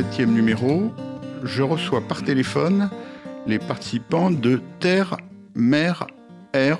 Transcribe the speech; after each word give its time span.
67e 0.00 0.26
numéro, 0.26 0.90
je 1.42 1.62
reçois 1.62 2.00
par 2.00 2.22
téléphone 2.22 2.88
les 3.46 3.58
participants 3.58 4.30
de 4.30 4.60
Terre, 4.78 5.18
Mer, 5.54 6.06
Air, 6.54 6.78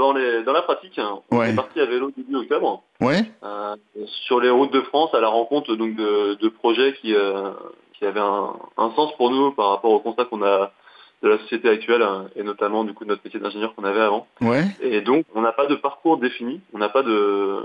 dans, 0.00 0.12
les... 0.12 0.42
dans 0.42 0.52
la 0.52 0.62
pratique, 0.62 0.98
hein, 0.98 1.20
on 1.30 1.38
Ouais. 1.38 1.50
est 1.50 1.54
parti 1.54 1.78
à 1.80 1.86
vélo 1.86 2.10
début 2.16 2.36
octobre 2.36 2.82
Ouais 3.00 3.22
euh, 3.44 3.76
sur 4.26 4.40
les 4.40 4.50
routes 4.50 4.72
de 4.72 4.80
France 4.80 5.10
à 5.14 5.20
la 5.20 5.28
rencontre 5.28 5.74
donc 5.76 5.94
de, 5.94 6.34
de 6.34 6.48
projets 6.48 6.94
qui, 7.00 7.14
euh, 7.14 7.50
qui 7.96 8.04
avaient 8.04 8.20
un, 8.20 8.54
un 8.76 8.90
sens 8.96 9.14
pour 9.16 9.30
nous 9.30 9.52
par 9.52 9.68
rapport 9.70 9.92
au 9.92 10.00
constat 10.00 10.24
qu'on 10.24 10.42
a 10.42 10.72
de 11.22 11.28
la 11.28 11.38
société 11.38 11.68
actuelle 11.68 12.02
hein, 12.02 12.26
et 12.34 12.42
notamment 12.42 12.82
du 12.84 12.94
coup 12.94 13.04
de 13.04 13.10
notre 13.10 13.22
métier 13.24 13.38
d'ingénieur 13.38 13.74
qu'on 13.74 13.84
avait 13.84 14.00
avant. 14.00 14.26
Ouais. 14.40 14.64
Et 14.80 15.02
donc, 15.02 15.26
on 15.34 15.42
n'a 15.42 15.52
pas 15.52 15.66
de 15.66 15.74
parcours 15.76 16.16
défini, 16.18 16.60
on 16.74 16.78
n'a 16.78 16.88
pas 16.88 17.02
de, 17.02 17.58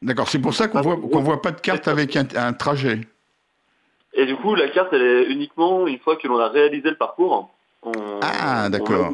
D'accord. 0.00 0.28
C'est 0.28 0.40
pour 0.40 0.54
ça 0.54 0.66
qu'on 0.68 0.80
voit, 0.80 0.96
qu'on 0.96 1.20
voit 1.20 1.40
pas 1.42 1.52
de 1.52 1.60
carte 1.60 1.86
avec 1.86 2.16
un, 2.16 2.26
un 2.34 2.52
trajet. 2.54 3.00
Et 4.14 4.26
du 4.26 4.34
coup, 4.36 4.54
la 4.54 4.68
carte, 4.68 4.92
elle 4.92 5.02
est 5.02 5.24
uniquement 5.30 5.86
une 5.86 5.98
fois 6.00 6.16
que 6.16 6.26
l'on 6.28 6.38
a 6.38 6.48
réalisé 6.48 6.90
le 6.90 6.96
parcours. 6.96 7.50
On, 7.84 7.92
Ah, 8.20 8.68
d'accord. 8.68 9.12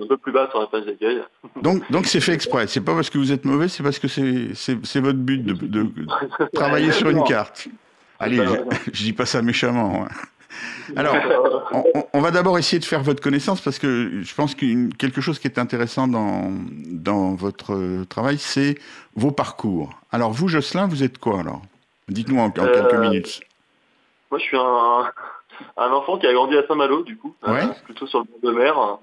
Un 0.00 0.06
peu 0.06 0.16
plus 0.16 0.32
bas 0.32 0.48
sur 0.50 0.60
la 0.60 0.66
page 0.66 0.84
d'accueil. 0.86 1.22
Donc, 1.62 1.90
donc 1.90 2.06
c'est 2.06 2.20
fait 2.20 2.32
exprès. 2.32 2.66
C'est 2.66 2.80
pas 2.80 2.94
parce 2.94 3.10
que 3.10 3.18
vous 3.18 3.32
êtes 3.32 3.44
mauvais, 3.44 3.68
c'est 3.68 3.82
parce 3.82 3.98
que 3.98 4.08
c'est, 4.08 5.00
votre 5.00 5.18
but 5.18 5.42
de, 5.44 5.88
travailler 6.52 6.92
sur 6.92 7.10
une 7.10 7.24
carte. 7.24 7.68
Allez, 8.18 8.36
je, 8.36 8.54
je 8.92 9.02
dis 9.04 9.12
pas 9.12 9.26
ça 9.26 9.42
méchamment. 9.42 10.04
hein. 10.04 10.08
Alors, 10.96 11.14
on, 12.14 12.20
va 12.20 12.30
d'abord 12.30 12.58
essayer 12.58 12.78
de 12.80 12.84
faire 12.84 13.02
votre 13.02 13.22
connaissance 13.22 13.60
parce 13.60 13.78
que 13.78 14.22
je 14.22 14.34
pense 14.34 14.54
que 14.54 14.88
quelque 14.96 15.20
chose 15.20 15.38
qui 15.38 15.46
est 15.46 15.58
intéressant 15.58 16.08
dans, 16.08 16.50
dans 16.86 17.34
votre 17.34 18.04
travail, 18.08 18.38
c'est 18.38 18.76
vos 19.14 19.30
parcours. 19.30 19.90
Alors, 20.10 20.32
vous, 20.32 20.48
Jocelyn, 20.48 20.88
vous 20.88 21.02
êtes 21.04 21.18
quoi 21.18 21.40
alors? 21.40 21.62
Dites-nous 22.08 22.38
en, 22.40 22.46
en 22.46 22.52
Euh, 22.58 22.72
quelques 22.74 22.98
minutes. 23.00 23.40
Moi, 24.30 24.38
je 24.40 24.44
suis 24.44 24.56
un, 24.56 25.10
un 25.76 25.90
enfant 25.92 26.18
qui 26.18 26.26
a 26.26 26.32
grandi 26.32 26.56
à 26.56 26.66
Saint-Malo, 26.66 27.02
du 27.02 27.16
coup, 27.18 27.34
Ouais. 27.46 27.62
euh, 27.62 27.66
plutôt 27.84 28.06
sur 28.06 28.20
le 28.20 28.24
bord 28.24 28.52
de 28.52 28.58
mer, 28.58 28.98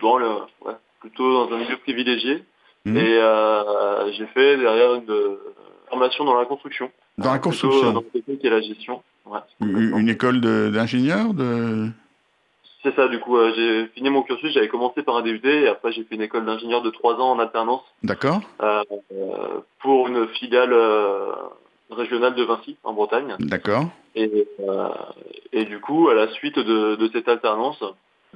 dans 0.00 0.18
le, 0.18 0.28
ouais, 0.64 0.74
plutôt 1.00 1.46
dans 1.46 1.54
un 1.54 1.58
milieu 1.58 1.76
privilégié. 1.78 2.44
Mhm. 2.84 2.96
Et 2.96 3.18
euh, 3.18 4.12
j'ai 4.12 4.26
fait 4.26 4.56
derrière 4.56 4.94
une 4.94 5.10
euh, 5.10 5.54
formation 5.88 6.24
dans 6.24 6.34
la 6.38 6.44
construction. 6.44 6.90
Dans 7.18 7.32
la 7.32 7.38
construction. 7.38 7.88
euh, 7.88 7.92
Dans 7.92 8.00
le 8.00 8.06
technique 8.20 8.44
et 8.44 8.50
la 8.50 8.60
gestion. 8.60 9.02
Ouais, 9.24 9.40
Une, 9.60 10.08
école 10.08 10.40
d'ingénieur 10.40 11.34
de... 11.34 11.88
C'est 12.84 12.94
ça, 12.94 13.08
du 13.08 13.18
coup, 13.18 13.36
euh, 13.36 13.52
j'ai 13.56 13.86
fini 13.88 14.08
mon 14.08 14.22
cursus, 14.22 14.52
j'avais 14.52 14.68
commencé 14.68 15.02
par 15.02 15.16
un 15.16 15.22
DUT 15.22 15.40
et 15.44 15.66
après 15.66 15.90
j'ai 15.90 16.04
fait 16.04 16.14
une 16.14 16.22
école 16.22 16.44
d'ingénieur 16.44 16.82
de 16.82 16.90
trois 16.90 17.14
ans 17.16 17.32
en 17.32 17.40
alternance 17.40 17.82
D'accord 18.04 18.40
euh, 18.62 18.82
pour 19.80 20.06
une 20.06 20.28
filiale 20.28 20.72
euh, 20.72 21.32
régionale 21.90 22.36
de 22.36 22.44
Vinci 22.44 22.76
en 22.84 22.92
Bretagne. 22.92 23.34
D'accord. 23.40 23.86
Et, 24.14 24.46
et 25.52 25.64
du 25.64 25.80
coup, 25.80 26.08
à 26.08 26.14
la 26.14 26.28
suite 26.34 26.60
de, 26.60 26.94
de 26.94 27.10
cette 27.12 27.28
alternance, 27.28 27.82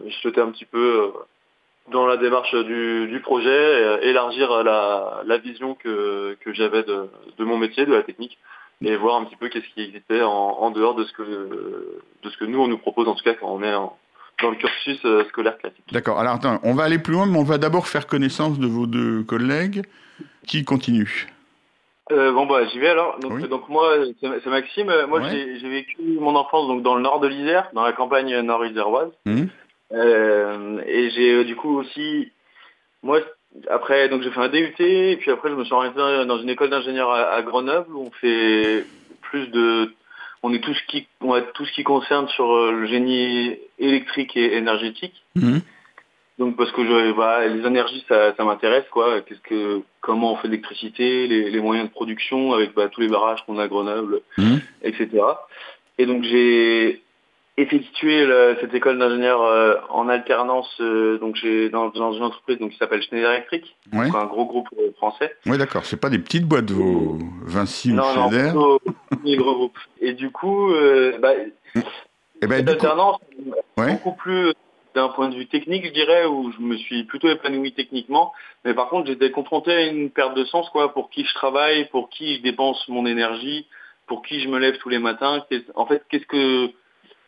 je 0.04 0.12
souhaitais 0.16 0.40
un 0.40 0.50
petit 0.50 0.64
peu, 0.64 1.12
dans 1.90 2.06
la 2.06 2.16
démarche 2.16 2.54
du, 2.54 3.06
du 3.08 3.20
projet, 3.20 3.48
euh, 3.50 3.98
élargir 4.02 4.62
la, 4.62 5.22
la 5.24 5.38
vision 5.38 5.74
que, 5.74 6.36
que 6.40 6.52
j'avais 6.52 6.82
de, 6.82 7.08
de 7.38 7.44
mon 7.44 7.56
métier, 7.58 7.86
de 7.86 7.92
la 7.94 8.02
technique, 8.02 8.38
et 8.82 8.96
voir 8.96 9.16
un 9.16 9.24
petit 9.24 9.36
peu 9.36 9.48
qu'est-ce 9.48 9.68
qui 9.74 9.82
existait 9.82 10.22
en, 10.22 10.30
en 10.30 10.70
dehors 10.70 10.94
de 10.94 11.04
ce, 11.04 11.12
que, 11.12 11.22
de 12.22 12.30
ce 12.30 12.36
que 12.38 12.44
nous, 12.44 12.60
on 12.60 12.68
nous 12.68 12.78
propose, 12.78 13.08
en 13.08 13.14
tout 13.14 13.24
cas 13.24 13.34
quand 13.34 13.48
on 13.48 13.62
est 13.62 13.74
en- 13.74 13.96
dans 14.42 14.50
le 14.50 14.56
cursus 14.56 14.98
euh, 15.04 15.24
scolaire 15.28 15.58
classique. 15.58 15.84
D'accord. 15.92 16.18
Alors, 16.18 16.32
attends, 16.34 16.60
on 16.62 16.72
va 16.74 16.84
aller 16.84 16.98
plus 16.98 17.12
loin, 17.12 17.26
mais 17.26 17.36
on 17.38 17.44
va 17.44 17.58
d'abord 17.58 17.86
faire 17.86 18.06
connaissance 18.06 18.58
de 18.58 18.66
vos 18.66 18.86
deux 18.86 19.22
collègues 19.24 19.82
qui 20.46 20.64
continuent. 20.64 21.26
Euh, 22.10 22.32
bon 22.32 22.44
bah 22.46 22.64
j'y 22.66 22.78
vais 22.80 22.88
alors. 22.88 23.20
Donc, 23.20 23.32
Oui. 23.34 23.46
donc 23.48 23.68
moi 23.68 23.94
c'est 24.20 24.46
Maxime. 24.46 24.92
Moi 25.08 25.20
Ouais. 25.20 25.28
j'ai- 25.30 25.68
vécu 25.68 25.96
mon 26.18 26.34
enfance 26.34 26.66
donc 26.66 26.82
dans 26.82 26.96
le 26.96 27.02
nord 27.02 27.20
de 27.20 27.28
l'Isère, 27.28 27.68
dans 27.72 27.84
la 27.84 27.92
campagne 27.92 28.40
nord-iséroise. 28.40 29.10
Mhm. 29.26 29.48
Euh, 29.92 30.80
et 30.86 31.10
j'ai 31.10 31.32
euh, 31.34 31.44
du 31.44 31.56
coup 31.56 31.76
aussi 31.78 32.30
moi 33.02 33.18
après 33.68 34.08
donc 34.08 34.22
j'ai 34.22 34.30
fait 34.30 34.40
un 34.40 34.48
DUT 34.48 34.74
et 34.78 35.16
puis 35.16 35.30
après 35.32 35.50
je 35.50 35.54
me 35.56 35.64
suis 35.64 35.74
orienté 35.74 35.96
dans 35.98 36.38
une 36.38 36.48
école 36.48 36.70
d'ingénieur 36.70 37.10
à, 37.10 37.32
à 37.32 37.42
Grenoble 37.42 37.92
où 37.94 38.02
on 38.06 38.10
fait 38.12 38.84
plus 39.22 39.48
de 39.48 39.92
on 40.44 40.54
est 40.54 40.60
tout 40.60 40.72
ce 40.74 40.82
qui 40.86 41.08
on 41.20 41.32
a 41.34 41.40
tout 41.42 41.64
ce 41.64 41.72
qui 41.72 41.82
concerne 41.82 42.28
sur 42.28 42.52
euh, 42.54 42.70
le 42.72 42.86
génie 42.86 43.56
électrique 43.80 44.36
et 44.36 44.56
énergétique. 44.56 45.24
Mhm. 45.34 45.60
Donc 46.38 46.56
parce 46.56 46.70
que 46.72 46.82
je, 46.84 47.12
bah, 47.12 47.44
les 47.46 47.66
énergies 47.66 48.04
ça, 48.08 48.32
ça 48.36 48.44
m'intéresse 48.44 48.86
quoi. 48.90 49.20
Qu'est-ce 49.22 49.40
que 49.40 49.82
comment 50.00 50.32
on 50.32 50.36
fait 50.36 50.48
l'électricité, 50.48 51.26
les, 51.26 51.50
les 51.50 51.60
moyens 51.60 51.88
de 51.88 51.92
production 51.92 52.52
avec 52.54 52.74
bah, 52.74 52.88
tous 52.88 53.00
les 53.02 53.08
barrages 53.08 53.44
qu'on 53.44 53.58
a 53.58 53.64
à 53.64 53.68
Grenoble, 53.68 54.20
Mhm. 54.38 54.60
etc. 54.82 55.08
Et 55.98 56.06
donc 56.06 56.22
j'ai 56.22 57.02
effectué 57.60 58.24
le- 58.26 58.56
cette 58.60 58.72
école 58.74 58.98
d'ingénieur 58.98 59.42
euh, 59.42 59.74
en 59.90 60.08
alternance 60.08 60.70
euh, 60.80 61.18
donc 61.18 61.36
j'ai 61.36 61.68
dans, 61.68 61.88
dans 61.90 62.12
une 62.12 62.22
entreprise 62.24 62.58
donc 62.58 62.70
qui 62.72 62.76
s'appelle 62.78 63.02
Schneider 63.02 63.30
Electric, 63.30 63.76
Ouais. 63.92 64.06
donc 64.06 64.14
un 64.16 64.26
gros 64.26 64.44
groupe 64.46 64.68
euh, 64.78 64.92
français. 64.96 65.34
Oui, 65.46 65.58
d'accord. 65.58 65.84
C'est 65.84 66.00
pas 66.00 66.10
des 66.10 66.18
petites 66.18 66.46
boîtes, 66.46 66.70
vos 66.70 67.18
Vinci 67.44 67.92
ou 67.92 67.96
non 67.96 68.02
non 68.14 68.28
Schneider? 68.28 68.50
plutôt 68.52 68.80
des 69.24 69.36
gros 69.36 69.54
groupes. 69.54 69.78
Et 70.00 70.12
du 70.14 70.30
coup 70.30 70.72
bah, 71.20 71.32
Eh 72.42 72.46
ben, 72.46 72.56
cette 72.56 72.58
du 72.58 72.64
coup, 72.64 72.70
alternance 72.72 73.18
ouais. 73.76 73.92
beaucoup 73.92 74.12
plus 74.12 74.52
d'un 74.94 75.08
point 75.08 75.28
de 75.28 75.36
vue 75.36 75.46
technique, 75.46 75.86
je 75.86 75.92
dirais, 75.92 76.26
où 76.26 76.50
je 76.50 76.60
me 76.60 76.76
suis 76.76 77.04
plutôt 77.04 77.28
épanoui 77.28 77.72
techniquement. 77.72 78.32
Mais 78.64 78.74
par 78.74 78.88
contre, 78.88 79.06
j'étais 79.06 79.30
confronté 79.30 79.70
à 79.72 79.86
une 79.86 80.10
perte 80.10 80.34
de 80.36 80.44
sens, 80.44 80.68
quoi, 80.70 80.92
pour 80.92 81.10
qui 81.10 81.24
je 81.24 81.32
travaille, 81.34 81.88
pour 81.90 82.08
qui 82.10 82.36
je 82.36 82.42
dépense 82.42 82.82
mon 82.88 83.06
énergie, 83.06 83.66
pour 84.08 84.22
qui 84.22 84.40
je 84.40 84.48
me 84.48 84.58
lève 84.58 84.78
tous 84.78 84.88
les 84.88 84.98
matins. 84.98 85.44
En 85.76 85.86
fait, 85.86 86.02
qu'est-ce 86.10 86.26
que, 86.26 86.72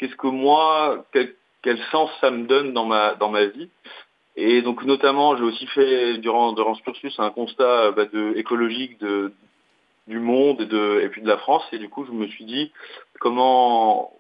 qu'est-ce 0.03 0.17
que 0.17 0.27
moi, 0.27 1.05
quel, 1.13 1.79
sens 1.93 2.11
ça 2.21 2.33
me 2.33 2.47
donne 2.47 2.73
dans 2.73 2.87
ma, 2.87 3.15
dans 3.15 3.31
ma 3.31 3.45
vie. 3.45 3.71
Et 4.35 4.61
donc, 4.63 4.83
notamment, 4.85 5.37
j'ai 5.37 5.45
aussi 5.45 5.67
fait, 5.69 6.19
durant, 6.19 6.57
ce 6.57 6.83
cursus, 6.83 7.15
un 7.21 7.31
constat 7.31 7.93
bah, 7.93 8.07
écologique 8.35 8.99
du 10.09 10.19
monde 10.19 10.61
et, 10.61 10.67
de, 10.67 11.01
et 11.05 11.09
puis 11.09 11.23
de 11.23 11.29
la 11.29 11.39
France. 11.39 11.63
Et 11.71 11.79
du 11.79 11.89
coup, 11.89 12.05
je 12.05 12.11
me 12.11 12.27
suis 12.27 12.45
dit, 12.45 12.73
comment, 13.21 14.13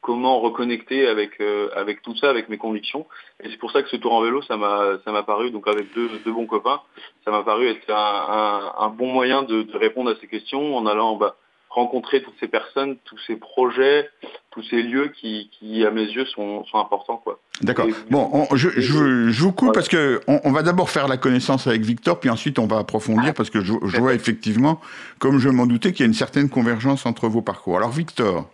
comment 0.00 0.40
reconnecter 0.40 1.06
avec 1.06 1.38
euh, 1.42 1.68
avec 1.76 2.00
tout 2.00 2.16
ça, 2.16 2.30
avec 2.30 2.48
mes 2.48 2.56
convictions. 2.56 3.06
Et 3.42 3.50
c'est 3.50 3.58
pour 3.58 3.70
ça 3.72 3.82
que 3.82 3.90
ce 3.90 3.96
tour 3.96 4.14
en 4.14 4.22
vélo, 4.22 4.40
ça 4.40 4.56
m'a 4.56 5.22
paru 5.24 5.50
donc 5.50 5.68
avec 5.68 5.92
deux, 5.92 6.08
bons 6.24 6.46
copains, 6.46 6.80
ça 7.26 7.30
m'a 7.32 7.42
paru 7.42 7.66
être 7.68 7.90
un, 7.90 8.88
bon 8.96 9.12
moyen 9.12 9.42
de, 9.42 9.62
de 9.62 9.76
répondre 9.76 10.10
à 10.10 10.16
ces 10.20 10.28
questions 10.28 10.74
en 10.74 10.86
allant 10.86 11.16
bah, 11.16 11.36
rencontrer 11.78 12.22
toutes 12.22 12.38
ces 12.40 12.48
personnes, 12.48 12.96
tous 13.04 13.18
ces 13.26 13.36
projets, 13.36 14.10
tous 14.52 14.62
ces 14.70 14.82
lieux 14.82 15.08
qui, 15.18 15.50
qui 15.54 15.84
à 15.86 15.90
mes 15.90 16.04
yeux 16.16 16.26
sont, 16.26 16.64
sont 16.66 16.78
importants 16.78 17.16
quoi. 17.24 17.38
D'accord. 17.62 17.86
Bon, 18.10 18.28
on- 18.32 18.54
je, 18.56 18.68
je, 18.70 19.30
je 19.30 19.42
vous 19.42 19.52
coupe 19.52 19.72
parce 19.74 19.88
que 19.88 20.20
on, 20.28 20.40
on 20.44 20.52
va 20.52 20.62
d'abord 20.62 20.90
faire 20.90 21.08
la 21.08 21.16
connaissance 21.16 21.66
avec 21.66 21.82
Victor, 21.82 22.20
puis 22.20 22.30
ensuite 22.30 22.58
on 22.58 22.66
va 22.66 22.78
approfondir 22.78 23.32
parce 23.34 23.50
que 23.50 23.60
je, 23.60 23.72
je 23.84 23.96
vois 23.98 24.14
effectivement, 24.14 24.80
comme 25.18 25.38
je 25.38 25.48
m'en 25.48 25.66
doutais, 25.66 25.92
qu'il 25.92 26.00
y 26.00 26.06
a 26.06 26.10
une 26.14 26.14
certaine 26.24 26.48
convergence 26.50 27.06
entre 27.06 27.28
vos 27.28 27.42
parcours. 27.42 27.76
Alors, 27.78 27.90
Victor. 27.90 28.48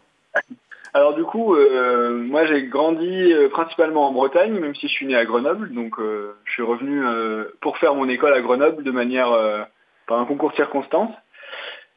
Alors 0.97 1.15
du 1.15 1.25
coup, 1.25 1.57
euh, 1.57 2.23
moi 2.23 2.47
j'ai 2.47 2.67
grandi 2.67 3.33
euh, 3.33 3.49
principalement 3.49 4.09
en 4.09 4.13
Bretagne, 4.13 4.53
même 4.61 4.77
si 4.77 4.87
je 4.87 4.93
suis 4.93 5.07
né 5.07 5.17
à 5.17 5.25
Grenoble. 5.25 5.73
Donc 5.75 5.99
euh, 5.99 6.37
je 6.45 6.53
suis 6.53 6.63
revenu 6.63 7.05
euh, 7.05 7.47
pour 7.61 7.79
faire 7.79 7.95
mon 7.97 8.09
école 8.09 8.33
à 8.33 8.41
Grenoble 8.41 8.85
de 8.85 8.91
manière 8.93 9.33
euh, 9.33 9.63
par 10.07 10.21
un 10.21 10.25
concours 10.25 10.51
de 10.53 10.57
circonstances. 10.57 11.11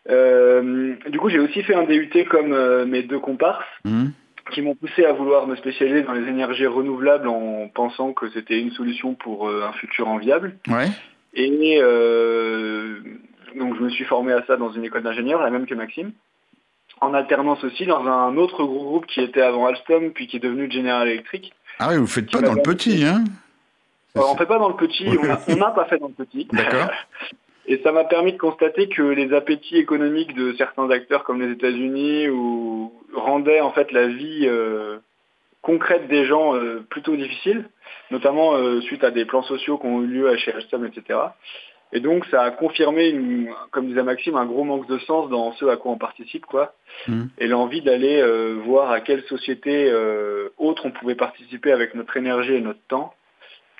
Euh, 0.09 0.93
du 1.09 1.19
coup, 1.19 1.29
j'ai 1.29 1.39
aussi 1.39 1.63
fait 1.63 1.75
un 1.75 1.83
DUT 1.83 2.09
comme 2.29 2.53
euh, 2.53 2.85
mes 2.85 3.03
deux 3.03 3.19
comparses, 3.19 3.65
Mhm. 3.85 4.11
qui 4.51 4.61
m'ont 4.61 4.75
poussé 4.75 5.03
à 5.05 5.11
vouloir 5.13 5.47
me 5.47 5.55
spécialiser 5.57 6.03
dans 6.03 6.13
les 6.13 6.27
énergies 6.27 6.65
renouvelables 6.67 7.27
en 7.27 7.67
pensant 7.73 8.13
que 8.13 8.29
c'était 8.29 8.59
une 8.59 8.71
solution 8.71 9.13
pour 9.15 9.49
euh, 9.49 9.65
un 9.67 9.73
futur 9.73 10.07
enviable. 10.07 10.55
Ouais. 10.69 10.87
Et 11.33 11.49
donc 13.57 13.75
je 13.75 13.81
me 13.81 13.89
suis 13.89 14.05
formé 14.05 14.33
à 14.33 14.43
ça 14.45 14.55
dans 14.57 14.71
une 14.71 14.83
école 14.85 15.03
d'ingénieur, 15.03 15.41
la 15.41 15.49
même 15.49 15.65
que 15.65 15.75
Maxime. 15.75 16.11
En 17.01 17.13
alternance 17.13 17.63
aussi 17.63 17.85
dans 17.85 18.05
un 18.07 18.35
autre 18.37 18.63
gros 18.63 18.85
groupe 18.85 19.05
qui 19.05 19.21
était 19.21 19.41
avant 19.41 19.67
Alstom, 19.67 20.11
puis 20.11 20.27
qui 20.27 20.37
est 20.37 20.39
devenu 20.39 20.71
General 20.71 21.07
Electric. 21.07 21.53
Ah 21.79 21.89
oui, 21.91 21.97
vous 21.97 22.07
faites 22.07 22.31
pas 22.31 22.41
dans 22.41 22.53
le 22.53 22.61
petit, 22.61 23.03
hein 23.05 23.23
On 24.15 24.35
fait 24.35 24.45
pas 24.47 24.57
dans 24.57 24.69
le 24.69 24.75
petit, 24.75 25.07
on 25.47 25.55
n'a 25.57 25.71
pas 25.71 25.85
fait 25.85 25.99
dans 25.99 26.07
le 26.07 26.13
petit. 26.25 26.47
D'accord. 26.51 26.89
Et 27.67 27.81
ça 27.83 27.91
m'a 27.91 28.05
permis 28.05 28.31
de 28.31 28.37
constater 28.37 28.87
que 28.87 29.01
les 29.01 29.33
appétits 29.33 29.75
économiques 29.75 30.33
de 30.33 30.53
certains 30.53 30.89
acteurs 30.89 31.25
comme 31.25 31.41
les 31.41 31.51
États-Unis 31.51 32.29
ou 32.29 32.93
rendaient 33.13 33.59
en 33.59 33.71
fait 33.71 33.91
la 33.91 34.07
vie 34.07 34.43
euh, 34.45 34.99
concrète 35.61 36.07
des 36.07 36.25
gens 36.25 36.55
euh, 36.55 36.85
plutôt 36.89 37.17
difficile, 37.17 37.65
notamment 38.09 38.55
euh, 38.55 38.79
suite 38.81 39.03
à 39.03 39.11
des 39.11 39.25
plans 39.25 39.43
sociaux 39.43 39.77
qui 39.77 39.85
ont 39.85 40.01
eu 40.01 40.07
lieu 40.07 40.37
chez 40.37 40.53
Alstom, 40.53 40.85
etc. 40.85 41.19
Et 41.91 41.99
donc 41.99 42.25
ça 42.27 42.41
a 42.41 42.51
confirmé, 42.51 43.13
comme 43.71 43.87
disait 43.87 44.03
Maxime, 44.03 44.37
un 44.37 44.45
gros 44.45 44.63
manque 44.63 44.87
de 44.87 44.97
sens 44.99 45.29
dans 45.29 45.51
ce 45.53 45.65
à 45.65 45.75
quoi 45.75 45.91
on 45.91 45.97
participe, 45.97 46.45
quoi. 46.45 46.73
Mmh. 47.07 47.23
Et 47.37 47.47
l'envie 47.47 47.81
d'aller 47.81 48.21
voir 48.65 48.91
à 48.91 48.99
quelle 48.99 49.23
société 49.23 49.89
autre 50.57 50.85
on 50.85 50.91
pouvait 50.91 51.15
participer 51.15 51.71
avec 51.71 51.95
notre 51.95 52.17
énergie 52.17 52.55
et 52.55 52.61
notre 52.61 52.85
temps 52.89 53.13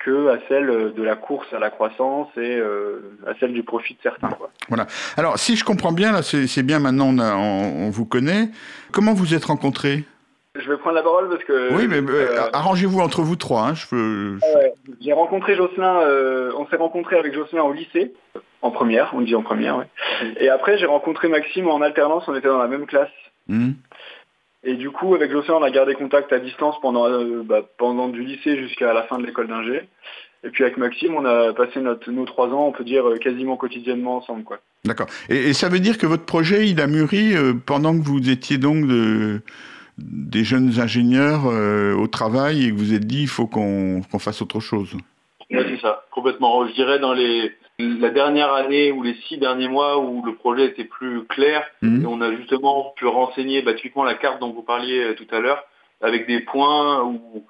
que 0.08 0.28
à 0.28 0.38
celle 0.48 0.92
de 0.94 1.02
la 1.02 1.16
course 1.16 1.52
à 1.52 1.58
la 1.58 1.70
croissance 1.70 2.28
et 2.36 2.60
à 3.26 3.34
celle 3.38 3.52
du 3.52 3.62
profit 3.62 3.94
de 3.94 4.00
certains. 4.02 4.30
Quoi. 4.30 4.50
Voilà. 4.68 4.86
Alors 5.16 5.38
si 5.38 5.56
je 5.56 5.64
comprends 5.64 5.92
bien, 5.92 6.12
là 6.12 6.22
c'est 6.22 6.62
bien 6.62 6.78
maintenant 6.78 7.08
on, 7.08 7.86
on, 7.86 7.90
vous 7.90 8.06
connaît. 8.06 8.48
Comment 8.92 9.12
vous 9.12 9.34
êtes 9.34 9.44
rencontrés? 9.44 10.04
Je 10.58 10.68
vais 10.68 10.76
prendre 10.76 10.96
la 10.96 11.02
parole 11.02 11.28
parce 11.28 11.44
que. 11.44 11.72
Oui, 11.74 11.86
mais 11.88 12.00
euh, 12.00 12.10
euh, 12.10 12.50
arrangez-vous 12.52 13.00
entre 13.00 13.22
vous 13.22 13.36
trois. 13.36 13.62
Hein, 13.62 13.74
je 13.74 13.86
peux. 13.86 14.38
J'ai 15.00 15.12
rencontré 15.12 15.54
Jocelyn. 15.54 16.00
Euh, 16.00 16.52
on 16.56 16.66
s'est 16.66 16.76
rencontré 16.76 17.16
avec 17.16 17.32
Jocelyn 17.32 17.62
au 17.62 17.72
lycée, 17.72 18.12
en 18.62 18.70
première. 18.70 19.12
On 19.14 19.20
dit 19.20 19.36
en 19.36 19.42
première. 19.42 19.84
Et 20.40 20.48
après, 20.48 20.78
j'ai 20.78 20.86
rencontré 20.86 21.28
Maxime 21.28 21.68
en 21.68 21.80
alternance. 21.80 22.24
On 22.26 22.34
était 22.34 22.48
dans 22.48 22.58
la 22.58 22.66
même 22.66 22.86
classe. 22.86 23.10
Mmh. 23.46 23.72
Et 24.64 24.74
du 24.74 24.90
coup, 24.90 25.14
avec 25.14 25.30
Jocelyn, 25.30 25.54
on 25.54 25.62
a 25.62 25.70
gardé 25.70 25.94
contact 25.94 26.32
à 26.32 26.38
distance 26.38 26.76
pendant, 26.80 27.08
bah, 27.44 27.62
pendant 27.78 28.08
du 28.08 28.22
lycée 28.22 28.56
jusqu'à 28.56 28.92
la 28.92 29.04
fin 29.04 29.18
de 29.18 29.26
l'école 29.26 29.48
d'ingé. 29.48 29.88
Et 30.44 30.50
puis 30.50 30.64
avec 30.64 30.76
Maxime, 30.76 31.14
on 31.14 31.24
a 31.24 31.52
passé 31.52 31.80
notre, 31.80 32.10
nos 32.10 32.24
trois 32.24 32.48
ans, 32.48 32.66
on 32.66 32.72
peut 32.72 32.84
dire, 32.84 33.04
quasiment 33.20 33.56
quotidiennement 33.56 34.16
ensemble. 34.16 34.44
quoi. 34.44 34.58
D'accord. 34.84 35.06
Et, 35.28 35.48
et, 35.48 35.52
ça 35.52 35.68
veut 35.68 35.80
dire 35.80 35.98
que 35.98 36.06
votre 36.06 36.24
projet, 36.24 36.68
il 36.68 36.80
a 36.80 36.86
mûri 36.86 37.34
pendant 37.66 37.96
que 37.96 38.04
vous 38.04 38.30
étiez 38.30 38.58
donc 38.58 38.86
de 38.86 39.42
des 39.98 40.44
jeunes 40.44 40.78
ingénieurs 40.80 41.46
euh, 41.46 41.94
au 41.94 42.06
travail 42.06 42.64
et 42.64 42.70
que 42.70 42.76
vous 42.76 42.94
êtes 42.94 43.06
dit 43.06 43.22
il 43.22 43.28
faut 43.28 43.46
qu'on 43.46 44.02
fasse 44.18 44.40
autre 44.40 44.60
chose? 44.60 44.96
Oui, 45.50 45.60
c'est 45.68 45.80
ça, 45.80 46.04
complètement. 46.10 46.66
Je 46.66 46.74
dirais 46.74 46.98
dans 46.98 47.12
les 47.12 47.52
la 47.78 48.10
dernière 48.10 48.52
année 48.52 48.90
ou 48.90 49.02
les 49.02 49.14
six 49.28 49.38
derniers 49.38 49.68
mois 49.68 49.98
où 49.98 50.24
le 50.24 50.34
projet 50.34 50.66
était 50.66 50.84
plus 50.84 51.24
clair 51.26 51.64
mhm. 51.82 52.02
et 52.02 52.06
on 52.06 52.20
a 52.20 52.34
justement 52.34 52.92
pu 52.96 53.06
renseigner 53.06 53.62
bah, 53.62 53.74
typiquement 53.74 54.04
la 54.04 54.14
carte 54.14 54.40
dont 54.40 54.52
vous 54.52 54.62
parliez 54.62 54.98
euh, 54.98 55.14
tout 55.14 55.32
à 55.34 55.38
l'heure 55.38 55.62
avec 56.00 56.26
des 56.26 56.40
points 56.40 57.04
où 57.04 57.44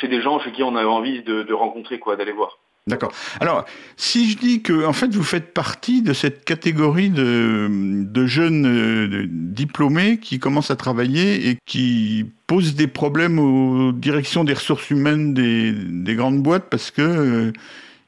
c'est 0.00 0.08
des 0.08 0.20
gens 0.20 0.40
chez 0.40 0.52
qui 0.52 0.62
on 0.62 0.74
avait 0.74 0.86
envie 0.86 1.22
de, 1.22 1.42
de 1.42 1.54
rencontrer 1.54 1.98
quoi, 1.98 2.16
d'aller 2.16 2.32
voir. 2.32 2.58
D'accord. 2.86 3.12
Alors, 3.40 3.66
si 3.96 4.30
je 4.30 4.38
dis 4.38 4.62
que 4.62 4.84
en 4.84 4.92
fait 4.92 5.14
vous 5.14 5.22
faites 5.22 5.54
partie 5.54 6.02
de 6.02 6.12
cette 6.12 6.44
catégorie 6.44 7.10
de, 7.10 7.68
de 8.04 8.26
jeunes 8.26 8.66
euh, 8.66 9.26
diplômés 9.28 10.18
qui 10.18 10.38
commencent 10.40 10.70
à 10.70 10.76
travailler 10.76 11.48
et 11.48 11.58
qui 11.66 12.26
posent 12.46 12.74
des 12.74 12.88
problèmes 12.88 13.38
aux 13.38 13.92
directions 13.92 14.44
des 14.44 14.54
ressources 14.54 14.90
humaines 14.90 15.34
des, 15.34 15.72
des 15.72 16.14
grandes 16.14 16.42
boîtes 16.42 16.68
parce 16.70 16.90
que 16.90 17.02
euh, 17.02 17.52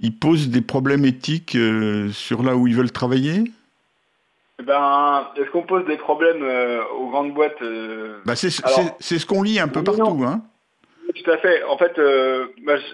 ils 0.02 0.16
posent 0.16 0.48
des 0.48 0.60
problèmes 0.60 1.04
éthiques 1.04 1.56
euh, 1.56 2.10
sur 2.10 2.42
là 2.42 2.56
où 2.56 2.66
ils 2.66 2.74
veulent 2.74 2.92
travailler? 2.92 3.44
Eh 4.60 4.62
ben, 4.64 5.28
est-ce 5.36 5.50
qu'on 5.50 5.62
pose 5.62 5.84
des 5.86 5.96
problèmes 5.96 6.44
aux 6.98 7.08
grandes 7.08 7.34
boîtes 7.34 7.62
bah 8.24 8.36
c'est 8.36 8.50
ce 8.50 9.26
qu'on 9.26 9.42
lit 9.42 9.58
un 9.58 9.68
peu 9.68 9.82
partout, 9.82 10.22
hein. 10.24 10.42
Tout 11.14 11.30
à 11.30 11.36
fait. 11.38 11.62
En 11.64 11.76
fait, 11.76 11.98
euh, 11.98 12.46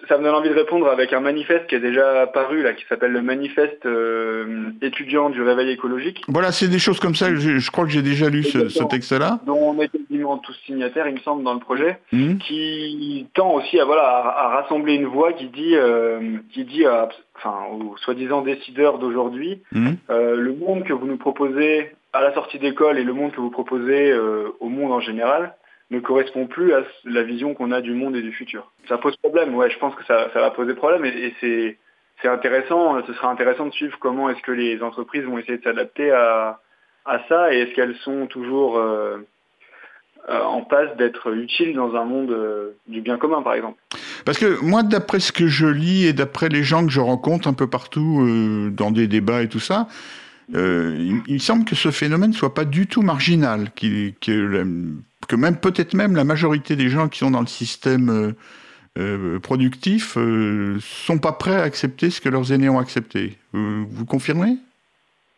ça 0.09 0.19
me 0.19 0.25
donne 0.25 0.35
envie 0.35 0.49
de 0.49 0.55
répondre 0.55 0.88
avec 0.88 1.12
un 1.12 1.20
manifeste 1.20 1.67
qui 1.67 1.75
est 1.75 1.81
déjà 1.81 2.26
paru, 2.26 2.62
là, 2.62 2.73
qui 2.73 2.85
s'appelle 2.88 3.12
le 3.12 3.23
manifeste 3.23 3.87
euh, 3.87 4.70
étudiant 4.82 5.31
du 5.31 5.43
réveil 5.43 5.70
écologique. 5.70 6.23
Voilà, 6.29 6.53
c'est 6.53 6.69
des 6.69 6.79
choses 6.79 7.00
comme 7.00 7.15
ça. 7.15 7.35
Je, 7.35 7.59
je 7.59 7.70
crois 7.70 7.85
que 7.85 7.91
j'ai 7.91 8.03
déjà 8.03 8.29
lu 8.29 8.43
ce, 8.43 8.82
texte-là. 8.85 9.41
Dont 9.47 9.59
on 9.59 9.81
est 9.81 9.88
quasiment 9.88 10.38
tous 10.38 10.56
signataires, 10.67 11.06
il 11.06 11.15
me 11.15 11.20
semble, 11.20 11.44
dans 11.44 11.55
le 11.55 11.61
projet, 11.61 11.99
mmh. 12.12 12.38
qui 12.38 13.26
tend 13.35 13.53
aussi 13.55 13.79
à, 13.79 13.85
voilà, 13.85 14.03
à, 14.03 14.49
rassembler 14.49 14.94
une 14.94 15.06
voix 15.06 15.32
qui 15.32 15.47
dit, 15.47 15.75
euh, 15.75 16.38
qui 16.53 16.65
dit 16.65 16.87
à, 16.87 17.09
enfin, 17.37 17.56
aux 17.73 17.97
soi-disant 17.99 18.43
décideurs 18.43 18.99
d'aujourd'hui, 18.99 19.61
mmh. 19.73 19.91
le 20.09 20.55
monde 20.55 20.85
que 20.85 20.93
vous 20.93 21.06
nous 21.06 21.19
proposez 21.19 21.93
à 22.12 22.23
la 22.23 22.32
sortie 22.35 22.59
d'école 22.59 22.99
et 22.99 23.05
le 23.05 23.12
monde 23.12 23.32
que 23.32 23.41
vous 23.41 23.50
proposez 23.50 24.15
au 24.61 24.69
monde 24.69 24.93
en 24.93 25.00
général, 25.00 25.55
ne 25.90 26.00
correspond 26.00 26.46
plus 26.46 26.75
à 26.75 26.82
la 27.05 27.23
vision 27.23 27.55
qu'on 27.55 27.73
a 27.73 27.81
du 27.81 27.94
monde 27.94 28.17
et 28.17 28.23
du 28.23 28.32
futur. 28.32 28.70
Ça 28.88 28.99
pose 28.99 29.17
problème, 29.17 29.55
ouais, 29.55 29.70
je 29.70 29.79
pense 29.79 29.94
que 29.94 30.05
ça, 30.05 30.29
va 30.35 30.50
poser 30.50 30.75
problème 30.75 31.05
et, 31.05 31.35
c'est 32.20 32.29
intéressant, 32.29 33.00
ce 33.06 33.12
sera 33.12 33.31
intéressant 33.31 33.67
de 33.67 33.73
suivre 33.73 33.96
comment 34.00 34.29
est-ce 34.29 34.43
que 34.43 34.50
les 34.50 34.82
entreprises 34.82 35.23
vont 35.23 35.38
essayer 35.38 35.58
de 35.58 35.62
s'adapter 35.62 36.11
à, 36.11 36.58
ça 37.29 37.55
et 37.55 37.61
est-ce 37.61 37.75
qu'elles 37.75 37.96
sont 38.05 38.26
toujours 38.26 38.76
euh, 38.76 39.19
euh, 40.29 40.43
en 40.43 40.62
passe 40.62 40.94
d'être 40.96 41.32
utiles 41.32 41.75
dans 41.75 41.94
un 41.94 42.05
monde 42.05 42.31
euh, 42.32 42.76
du 42.87 43.00
bien 43.00 43.17
commun, 43.17 43.41
par 43.41 43.55
exemple. 43.55 43.81
Parce 44.26 44.37
que 44.37 44.62
moi, 44.62 44.82
d'après 44.82 45.20
ce 45.20 45.32
que 45.32 45.46
je 45.46 45.67
lis 45.67 46.06
et 46.06 46.12
d'après 46.12 46.49
les 46.50 46.64
gens 46.64 46.84
que 46.84 46.93
je 46.93 47.00
rencontre 47.00 47.49
un 47.49 47.55
peu 47.55 47.67
partout 47.67 48.26
dans 48.73 48.91
des 48.91 49.06
débats 49.06 49.43
et 49.43 49.49
tout 49.49 49.61
ça, 49.61 49.87
il, 50.55 51.23
il, 51.27 51.43
semble 51.43 51.65
que 51.65 51.75
ce 51.75 51.91
phénomène 51.91 52.33
soit 52.33 52.55
pas 52.55 52.65
du 52.65 52.87
tout 52.87 53.03
marginal, 53.03 53.71
que, 53.75 54.11
que 55.29 55.37
même 55.37 55.56
peut-être 55.56 55.95
même 55.95 56.17
la 56.17 56.25
majorité 56.25 56.75
des 56.75 56.89
gens 56.89 57.09
qui 57.09 57.19
sont 57.19 57.31
dans 57.31 57.41
le 57.41 57.47
système 57.47 58.09
euh, 58.09 58.33
euh, 58.99 59.39
productif 59.39 60.17
euh, 60.17 60.79
sont 60.81 61.19
pas 61.19 61.32
prêts 61.32 61.55
à 61.55 61.63
accepter 61.63 62.11
ce 62.11 62.20
que 62.20 62.29
leurs 62.29 62.53
aînés 62.53 62.69
ont 62.69 62.79
accepté. 62.79 63.39
vous 63.53 64.06
confirmez? 64.06 64.56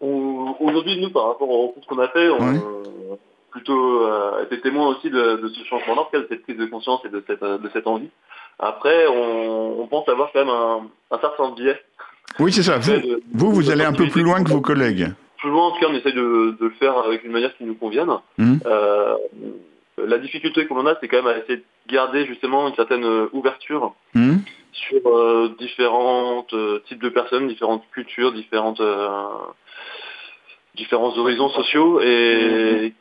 Aujourd'hui, 0.01 1.01
nous, 1.01 1.11
par 1.11 1.29
rapport 1.29 1.51
aux 1.51 1.67
rencontres 1.67 1.87
qu'on 1.87 1.99
a 1.99 2.09
fait, 2.09 2.29
on 2.31 2.57
a 2.57 2.61
plutôt 3.51 4.07
été 4.43 4.61
témoins 4.61 4.89
aussi 4.89 5.11
de, 5.11 5.51
ce 5.55 5.65
changement 5.65 6.09
de 6.13 6.27
cette 6.29 6.43
prise 6.43 6.57
de 6.57 6.67
conscience 6.67 7.01
et 7.05 7.09
de 7.09 7.23
cette, 7.27 7.43
de 7.43 7.71
cette 7.73 7.87
envie. 7.87 8.09
Après, 8.59 9.07
on, 9.09 9.87
pense 9.89 10.09
avoir 10.09 10.31
quand 10.33 10.41
même 10.41 10.49
un, 10.49 10.87
un 11.11 11.19
certain 11.19 11.51
biais. 11.51 11.81
Oui, 12.39 12.53
c'est 12.53 12.63
ça. 12.63 12.79
Vous, 12.79 13.53
vous, 13.53 13.71
allez 13.71 13.85
un 13.85 13.93
peu 13.93 14.07
plus 14.09 14.23
loin 14.23 14.43
que 14.43 14.51
vos 14.51 14.61
collègues. 14.61 15.09
Plus 15.39 15.51
loin, 15.51 15.67
en 15.67 15.71
tout 15.73 15.81
cas, 15.81 15.87
on 15.91 15.95
essaie 15.95 16.13
de, 16.13 16.57
le 16.59 16.71
faire 16.79 16.97
avec 16.99 17.25
une 17.25 17.33
manière 17.33 17.57
qui 17.57 17.65
nous 17.65 17.75
convienne. 17.75 18.11
Mmh. 18.39 18.59
La 20.07 20.19
difficulté 20.19 20.67
qu'on 20.67 20.87
a, 20.87 20.97
c'est 21.01 21.09
quand 21.09 21.19
même 21.23 21.27
à 21.27 21.39
essayer 21.39 21.57
de 21.57 21.65
garder 21.89 22.27
justement 22.27 22.69
une 22.69 22.75
certaine 22.75 23.05
euh, 23.05 23.29
ouverture 23.33 23.95
mmh. 24.15 24.37
sur 24.73 25.07
euh, 25.07 25.55
différents 25.59 26.47
euh, 26.53 26.79
types 26.89 27.03
de 27.03 27.09
personnes, 27.09 27.49
différentes 27.49 27.85
cultures, 27.93 28.33
différentes, 28.33 28.83
différents 30.75 31.17
horizons 31.17 31.51
sociaux 31.51 32.01
et 32.01 32.95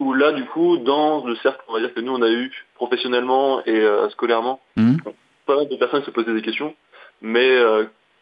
où 0.00 0.12
là, 0.12 0.32
du 0.32 0.44
coup, 0.44 0.78
dans 0.78 1.24
le 1.24 1.36
cercle, 1.36 1.62
on 1.68 1.74
va 1.74 1.80
dire 1.80 1.94
que 1.94 2.00
nous, 2.00 2.12
on 2.12 2.22
a 2.22 2.30
eu 2.30 2.50
professionnellement 2.74 3.64
et 3.64 3.86
scolairement, 4.10 4.60
mmh. 4.76 4.96
pas 5.46 5.56
mal 5.56 5.68
de 5.68 5.76
personnes 5.76 6.02
se 6.02 6.10
posaient 6.10 6.34
des 6.34 6.42
questions, 6.42 6.74
mais 7.22 7.56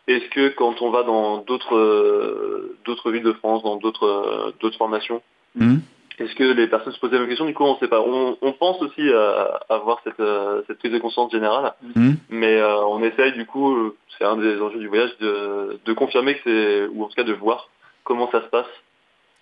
est-ce 0.09 0.29
que 0.31 0.49
quand 0.49 0.83
on 0.83 0.91
va 0.91 1.03
dans 1.03 1.39
d'autres 1.39 2.73
d'autres 2.85 3.11
villes 3.11 3.23
de 3.23 3.33
France, 3.33 3.63
dans 3.63 3.77
d'autres 3.77 4.55
d'autres 4.61 4.79
formations, 4.79 5.23
mmh. 5.55 5.77
Est-ce 6.19 6.35
que 6.35 6.45
les 6.45 6.67
personnes 6.67 6.93
se 6.93 7.01
posaient 7.01 7.15
la 7.15 7.21
même 7.21 7.29
question? 7.29 7.47
Du 7.47 7.55
coup, 7.55 7.65
on 7.65 7.75
ne 7.75 7.79
sait 7.79 7.89
pas. 7.89 8.01
On, 8.01 8.53
pense 8.53 8.81
aussi 8.83 9.09
à, 9.13 9.61
avoir 9.69 10.01
cette, 10.05 10.21
euh, 10.21 10.63
cette, 10.67 10.79
prise 10.79 10.93
de 10.93 10.99
conscience 10.99 11.33
générale, 11.33 11.73
mmh. 11.97 12.13
mais 12.31 12.59
euh, 12.59 12.85
on 12.85 13.03
essaye 13.03 13.33
du 13.33 13.47
coup, 13.47 13.75
euh, 13.75 13.97
c'est 14.17 14.25
un 14.25 14.37
des 14.37 14.61
enjeux 14.61 14.79
du 14.79 14.89
voyage, 14.89 15.11
de, 15.21 15.81
de 15.85 15.93
confirmer 15.93 16.35
que 16.37 16.41
c'est, 16.45 16.95
ou 16.95 17.05
en 17.05 17.09
tout 17.09 17.15
cas 17.15 17.25
de 17.25 17.33
voir 17.33 17.71
comment 18.05 18.31
ça 18.31 18.43
se 18.43 18.49
passe 18.49 18.67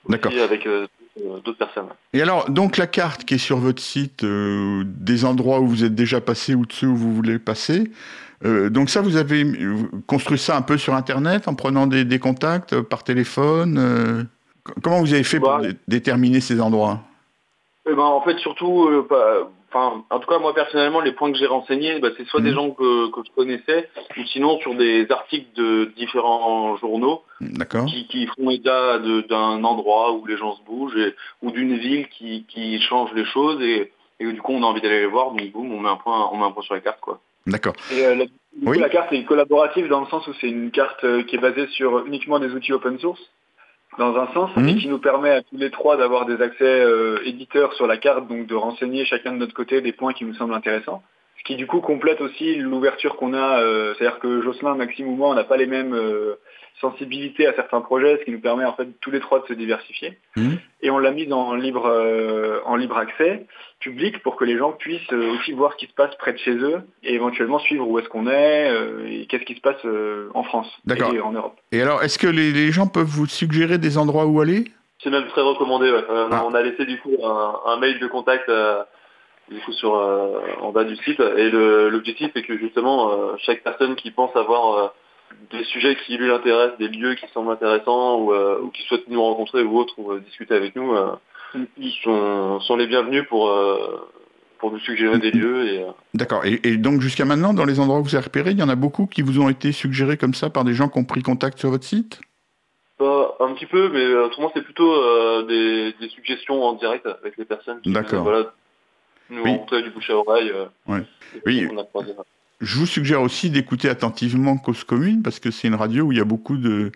avec 0.08 0.66
d'autres 1.44 1.58
personnes. 1.58 1.88
Et 2.14 2.22
alors, 2.22 2.48
donc 2.48 2.78
la 2.78 2.86
carte 2.86 3.24
qui 3.24 3.34
est 3.34 3.38
sur 3.38 3.58
votre 3.58 3.82
site, 3.82 4.24
des 4.24 5.24
endroits 5.24 5.60
où 5.60 5.66
vous 5.66 5.84
êtes 5.84 5.94
déjà 5.94 6.20
passé 6.20 6.54
ou 6.54 6.64
de 6.64 6.72
ceux 6.72 6.86
où 6.86 6.96
vous 6.96 7.14
voulez 7.14 7.38
passer, 7.38 7.90
donc 8.42 8.88
ça, 8.88 9.02
vous 9.02 9.16
avez 9.16 9.44
construit 10.06 10.38
ça 10.38 10.56
un 10.56 10.62
peu 10.62 10.78
sur 10.78 10.94
Internet 10.94 11.46
en 11.46 11.54
prenant 11.54 11.86
des, 11.86 12.04
des 12.04 12.18
contacts 12.18 12.80
par 12.80 13.04
téléphone 13.04 14.28
Comment 14.82 15.00
vous 15.00 15.14
avez 15.14 15.24
fait 15.24 15.40
pour 15.40 15.48
bah, 15.48 15.68
déterminer 15.88 16.40
ces 16.40 16.60
endroits? 16.60 17.00
Eh 17.88 17.94
ben, 17.94 18.02
En 18.02 18.20
fait, 18.22 18.38
surtout, 18.38 18.88
euh, 18.88 19.44
en 19.72 20.18
tout 20.18 20.28
cas, 20.28 20.38
moi 20.38 20.54
personnellement, 20.54 21.00
les 21.00 21.12
points 21.12 21.32
que 21.32 21.38
j'ai 21.38 21.46
renseignés, 21.46 21.98
bah, 21.98 22.08
c'est 22.16 22.26
soit 22.26 22.40
des 22.40 22.50
mhm. 22.50 22.56
gens 22.56 22.70
que, 22.70 23.10
je 23.24 23.32
connaissais, 23.34 23.88
ou 24.16 24.24
sinon 24.26 24.58
sur 24.60 24.74
des 24.74 25.06
articles 25.10 25.52
de 25.56 25.92
différents 25.96 26.76
journaux 26.76 27.22
qui, 27.86 28.28
font 28.36 28.50
état 28.50 28.98
d'un 28.98 29.64
endroit 29.64 30.12
où 30.12 30.26
les 30.26 30.36
gens 30.36 30.56
se 30.56 30.62
bougent, 30.62 31.14
ou 31.42 31.50
d'une 31.50 31.76
ville 31.76 32.08
qui, 32.08 32.80
change 32.82 33.12
les 33.14 33.24
choses, 33.24 33.62
et, 33.62 33.92
du 34.20 34.40
coup, 34.42 34.52
on 34.52 34.62
a 34.62 34.66
envie 34.66 34.82
d'aller 34.82 35.00
les 35.00 35.06
voir, 35.06 35.30
donc 35.30 35.50
boum, 35.52 35.72
on 35.72 35.80
met 35.80 35.88
un 35.88 35.96
point, 35.96 36.28
on 36.32 36.36
met 36.36 36.44
un 36.44 36.50
point 36.50 36.62
sur 36.62 36.74
la 36.74 36.80
carte. 36.80 37.00
quoi. 37.00 37.20
D'accord. 37.46 37.74
Et 37.92 38.04
euh, 38.04 38.26
la, 38.62 38.88
carte 38.88 39.12
est 39.12 39.24
collaborative 39.24 39.88
dans 39.88 40.00
le 40.00 40.06
sens 40.06 40.26
où 40.26 40.32
c'est 40.40 40.48
une 40.48 40.70
carte 40.70 41.04
euh, 41.04 41.22
qui 41.22 41.36
est 41.36 41.40
basée 41.40 41.66
sur 41.68 42.06
uniquement 42.06 42.38
des 42.38 42.52
outils 42.52 42.72
open 42.72 42.98
source. 42.98 43.20
dans 43.98 44.16
un 44.16 44.32
sens, 44.32 44.50
et 44.56 44.76
qui 44.76 44.88
nous 44.88 44.98
permet 44.98 45.30
à 45.30 45.42
tous 45.42 45.56
les 45.56 45.70
trois 45.70 45.96
d'avoir 45.96 46.26
des 46.26 46.40
accès 46.40 46.84
éditeurs 47.24 47.72
sur 47.74 47.86
la 47.86 47.96
carte, 47.96 48.28
donc 48.28 48.46
de 48.46 48.54
renseigner 48.54 49.04
chacun 49.04 49.32
de 49.32 49.38
notre 49.38 49.54
côté 49.54 49.80
des 49.80 49.92
points 49.92 50.12
qui 50.12 50.24
nous 50.24 50.34
semblent 50.34 50.54
intéressants. 50.54 51.02
Ce 51.40 51.44
qui 51.44 51.56
du 51.56 51.66
coup 51.66 51.80
complète 51.80 52.20
aussi 52.20 52.54
l'ouverture 52.56 53.16
qu'on 53.16 53.34
a, 53.34 53.60
c'est-à-dire 53.94 54.18
que 54.18 54.42
Jocelyn, 54.42 54.74
Maxime 54.74 55.08
ou 55.08 55.16
moi, 55.16 55.30
on 55.30 55.34
n'a 55.34 55.44
pas 55.44 55.56
les 55.56 55.66
mêmes 55.66 55.94
sensibilité 56.80 57.46
à 57.46 57.54
certains 57.54 57.80
projets, 57.80 58.18
ce 58.18 58.24
qui 58.24 58.30
nous 58.30 58.40
permet 58.40 58.64
en 58.64 58.74
fait 58.74 58.88
tous 59.00 59.10
les 59.10 59.20
trois 59.20 59.40
de 59.40 59.46
se 59.46 59.52
diversifier. 59.52 60.18
Mmh. 60.36 60.54
Et 60.82 60.90
on 60.90 60.98
l'a 60.98 61.10
mis 61.10 61.30
en 61.32 61.54
libre, 61.54 61.86
euh, 61.86 62.60
en 62.64 62.76
libre 62.76 62.96
accès 62.96 63.46
public 63.80 64.22
pour 64.22 64.36
que 64.36 64.44
les 64.44 64.58
gens 64.58 64.72
puissent 64.72 65.12
euh, 65.12 65.32
aussi 65.32 65.52
voir 65.52 65.72
ce 65.72 65.78
qui 65.78 65.86
se 65.86 65.94
passe 65.94 66.14
près 66.16 66.32
de 66.32 66.38
chez 66.38 66.54
eux 66.54 66.80
et 67.02 67.14
éventuellement 67.14 67.58
suivre 67.58 67.88
où 67.88 67.98
est-ce 67.98 68.08
qu'on 68.08 68.26
est, 68.26 68.70
euh, 68.70 69.06
et 69.08 69.26
qu'est-ce 69.26 69.44
qui 69.44 69.54
se 69.54 69.60
passe 69.60 69.80
en 70.34 70.42
France 70.42 70.68
et 70.88 71.20
en 71.20 71.32
Europe. 71.32 71.56
Et 71.72 71.80
alors, 71.80 72.02
est-ce 72.02 72.18
que 72.18 72.26
les, 72.26 72.70
gens 72.72 72.86
peuvent 72.86 73.04
vous 73.04 73.26
suggérer 73.26 73.78
des 73.78 73.98
endroits 73.98 74.26
où 74.26 74.40
aller? 74.40 74.64
C'est 75.02 75.10
même 75.10 75.26
très 75.28 75.40
recommandé. 75.40 75.90
Ah. 76.08 76.44
On 76.46 76.54
a 76.54 76.62
laissé 76.62 76.84
du 76.84 76.98
coup 76.98 77.16
un, 77.24 77.78
mail 77.78 77.98
de 77.98 78.06
contact 78.06 78.50
du 79.50 79.60
coup 79.60 79.72
sur 79.72 79.92
en 80.60 80.70
bas 80.72 80.84
du 80.84 80.96
site 80.96 81.20
et 81.20 81.50
l'objectif 81.50 82.30
est 82.34 82.42
que 82.42 82.56
justement 82.56 83.36
chaque 83.38 83.62
personne 83.62 83.96
qui 83.96 84.10
pense 84.10 84.34
avoir 84.36 84.92
des 85.50 85.64
sujets 85.64 85.96
qui 86.06 86.16
lui 86.16 86.30
intéressent, 86.30 86.78
des 86.78 86.88
lieux 86.88 87.14
qui 87.14 87.26
semblent 87.32 87.50
intéressants 87.50 88.20
ou, 88.20 88.32
euh, 88.32 88.62
qui 88.74 88.82
souhaitent 88.82 89.08
nous 89.08 89.22
rencontrer 89.22 89.62
ou 89.62 89.78
autres 89.78 89.94
ou 89.98 90.12
euh, 90.12 90.20
discuter 90.20 90.54
avec 90.54 90.76
nous, 90.76 90.92
euh, 90.94 91.16
ils 91.78 91.92
sont, 92.02 92.76
les 92.76 92.86
bienvenus 92.86 93.24
pour, 93.28 93.52
pour 94.58 94.70
nous 94.70 94.78
suggérer 94.78 95.18
des 95.18 95.32
lieux. 95.32 95.66
Et, 95.66 95.84
D'accord. 96.14 96.42
Et, 96.44 96.76
donc 96.76 97.00
jusqu'à 97.00 97.24
maintenant, 97.24 97.52
dans 97.52 97.64
les 97.64 97.80
endroits 97.80 97.98
où 97.98 98.04
vous 98.04 98.14
avez 98.14 98.24
repérés, 98.24 98.52
il 98.52 98.58
y 98.58 98.62
en 98.62 98.68
a 98.68 98.76
beaucoup 98.76 99.06
qui 99.06 99.22
vous 99.22 99.40
ont 99.40 99.48
été 99.48 99.72
suggérés 99.72 100.16
comme 100.16 100.34
ça 100.34 100.50
par 100.50 100.64
des 100.64 100.74
gens 100.74 100.88
qui 100.88 100.98
ont 100.98 101.04
pris 101.04 101.22
contact 101.22 101.58
sur 101.58 101.70
votre 101.70 101.84
site? 101.84 102.20
Un 103.42 103.54
petit 103.54 103.66
peu, 103.66 103.88
mais 103.88 104.14
autrement 104.14 104.52
c'est 104.54 104.62
plutôt 104.62 104.94
des, 105.44 105.94
suggestions 106.14 106.62
en 106.62 106.74
direct 106.74 107.06
avec 107.06 107.36
les 107.38 107.46
personnes 107.46 107.80
qui 107.80 107.90
voilà, 107.90 108.52
nous 109.30 109.42
oui. 109.42 109.82
du 109.82 109.90
bouche 109.90 110.10
à 110.10 110.16
oreille. 110.16 110.52
Oui. 111.46 111.68
Je 112.60 112.78
vous 112.78 112.86
suggère 112.86 113.22
aussi 113.22 113.48
d'écouter 113.48 113.88
attentivement 113.88 114.58
Cause 114.58 114.84
Commune, 114.84 115.22
parce 115.22 115.40
que 115.40 115.50
c'est 115.50 115.68
une 115.68 115.74
radio 115.74 116.04
où 116.04 116.12
il 116.12 116.18
y 116.18 116.20
a 116.20 116.26
beaucoup 116.26 116.58
de, 116.58 116.92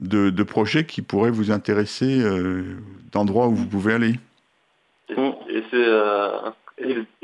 de, 0.00 0.42
projets 0.42 0.84
qui 0.84 1.02
pourraient 1.02 1.30
vous 1.30 1.50
intéresser 1.50 2.20
euh, 2.20 2.76
d'endroits 3.12 3.48
où 3.48 3.54
vous 3.54 3.66
pouvez 3.66 3.94
aller. 3.94 4.14
Et, 5.08 5.62
c'est 5.70 5.74
euh, 5.74 6.50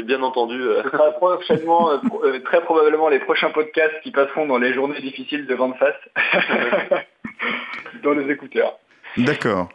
bien 0.05 0.23
entendu. 0.23 0.61
Euh... 0.61 0.83
Ce 0.83 0.90
sera 0.90 1.11
prochainement, 1.12 1.90
euh, 1.93 2.38
très 2.45 2.61
probablement 2.62 3.09
les 3.09 3.21
prochains 3.21 3.50
podcasts 3.50 4.00
qui 4.02 4.11
passeront 4.11 4.47
dans 4.47 4.59
les 4.59 4.75
journées 4.75 5.00
difficiles 5.00 5.47
de 5.47 5.55
vente 5.55 5.76
face, 5.76 5.95
dans 8.02 8.12
les 8.12 8.31
écouteurs. 8.33 8.78
D'accord. 9.17 9.69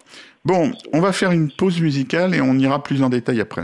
Bon, 0.45 0.71
on 0.91 0.99
va 0.99 1.13
faire 1.13 1.31
une 1.31 1.51
pause 1.51 1.81
musicale 1.81 2.35
et 2.35 2.41
on 2.41 2.53
ira 2.55 2.83
plus 2.83 3.01
en 3.01 3.09
détail 3.09 3.39
après. 3.39 3.63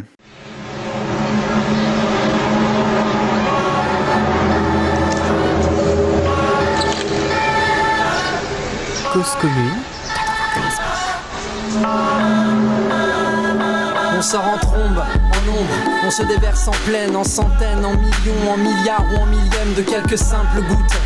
On 14.18 14.22
sort 14.22 14.48
en 14.48 14.58
trombe, 14.58 15.00
en 15.00 15.50
ombre, 15.50 15.74
on 16.06 16.12
se 16.12 16.24
déverse 16.24 16.68
en 16.68 16.74
pleine, 16.86 17.16
en 17.16 17.24
centaines, 17.24 17.84
en 17.86 17.96
millions, 17.96 18.51
en 18.54 18.58
milliards 18.58 19.06
ou 19.12 19.22
en 19.22 19.25
millièmes 19.25 19.74
de 19.75 19.82
quelques 19.82 20.18
simples 20.18 20.62
gouttes. 20.68 21.00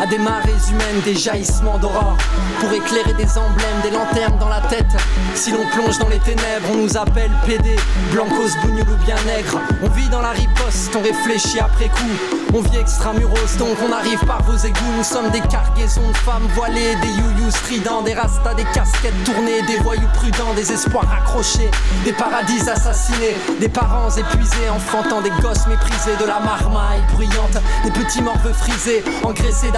À 0.00 0.06
des 0.06 0.18
marées 0.18 0.54
humaines, 0.70 1.00
des 1.04 1.16
jaillissements 1.16 1.76
d'aurore, 1.78 2.16
pour 2.60 2.72
éclairer 2.72 3.14
des 3.14 3.36
emblèmes, 3.36 3.80
des 3.82 3.90
lanternes 3.90 4.38
dans 4.38 4.48
la 4.48 4.60
tête. 4.60 4.96
Si 5.34 5.50
l'on 5.50 5.66
plonge 5.74 5.98
dans 5.98 6.08
les 6.08 6.20
ténèbres, 6.20 6.68
on 6.72 6.76
nous 6.76 6.96
appelle 6.96 7.32
PD, 7.44 7.74
blancos, 8.12 8.56
bougnoul 8.62 8.86
ou 8.88 9.04
bien 9.04 9.16
nègre. 9.26 9.60
On 9.82 9.88
vit 9.88 10.08
dans 10.08 10.20
la 10.20 10.30
riposte, 10.30 10.94
on 10.94 11.02
réfléchit 11.02 11.58
après 11.58 11.88
coup. 11.88 12.54
On 12.54 12.60
vit 12.60 12.78
extramuros, 12.78 13.56
donc 13.58 13.76
on 13.86 13.92
arrive 13.92 14.20
par 14.24 14.42
vos 14.44 14.56
égouts. 14.56 14.94
Nous 14.96 15.04
sommes 15.04 15.30
des 15.30 15.40
cargaisons 15.40 16.08
de 16.08 16.16
femmes 16.16 16.46
voilées, 16.54 16.94
des 17.02 17.08
youyous 17.08 17.50
stridents, 17.50 18.02
des 18.02 18.14
rastas, 18.14 18.54
des 18.54 18.64
casquettes 18.72 19.24
tournées, 19.24 19.62
des 19.62 19.78
voyous 19.82 20.08
prudents, 20.14 20.54
des 20.54 20.72
espoirs 20.72 21.12
accrochés, 21.12 21.70
des 22.04 22.12
paradis 22.12 22.68
assassinés, 22.70 23.36
des 23.60 23.68
parents 23.68 24.10
épuisés, 24.10 24.70
enfantant 24.70 25.20
des 25.20 25.32
gosses 25.42 25.66
méprisés, 25.66 26.16
de 26.20 26.24
la 26.24 26.40
marmaille 26.40 27.02
bruyante, 27.12 27.58
des 27.84 27.90
petits 27.90 28.22
morveux 28.22 28.52
frisés, 28.52 29.04
engraissés 29.24 29.70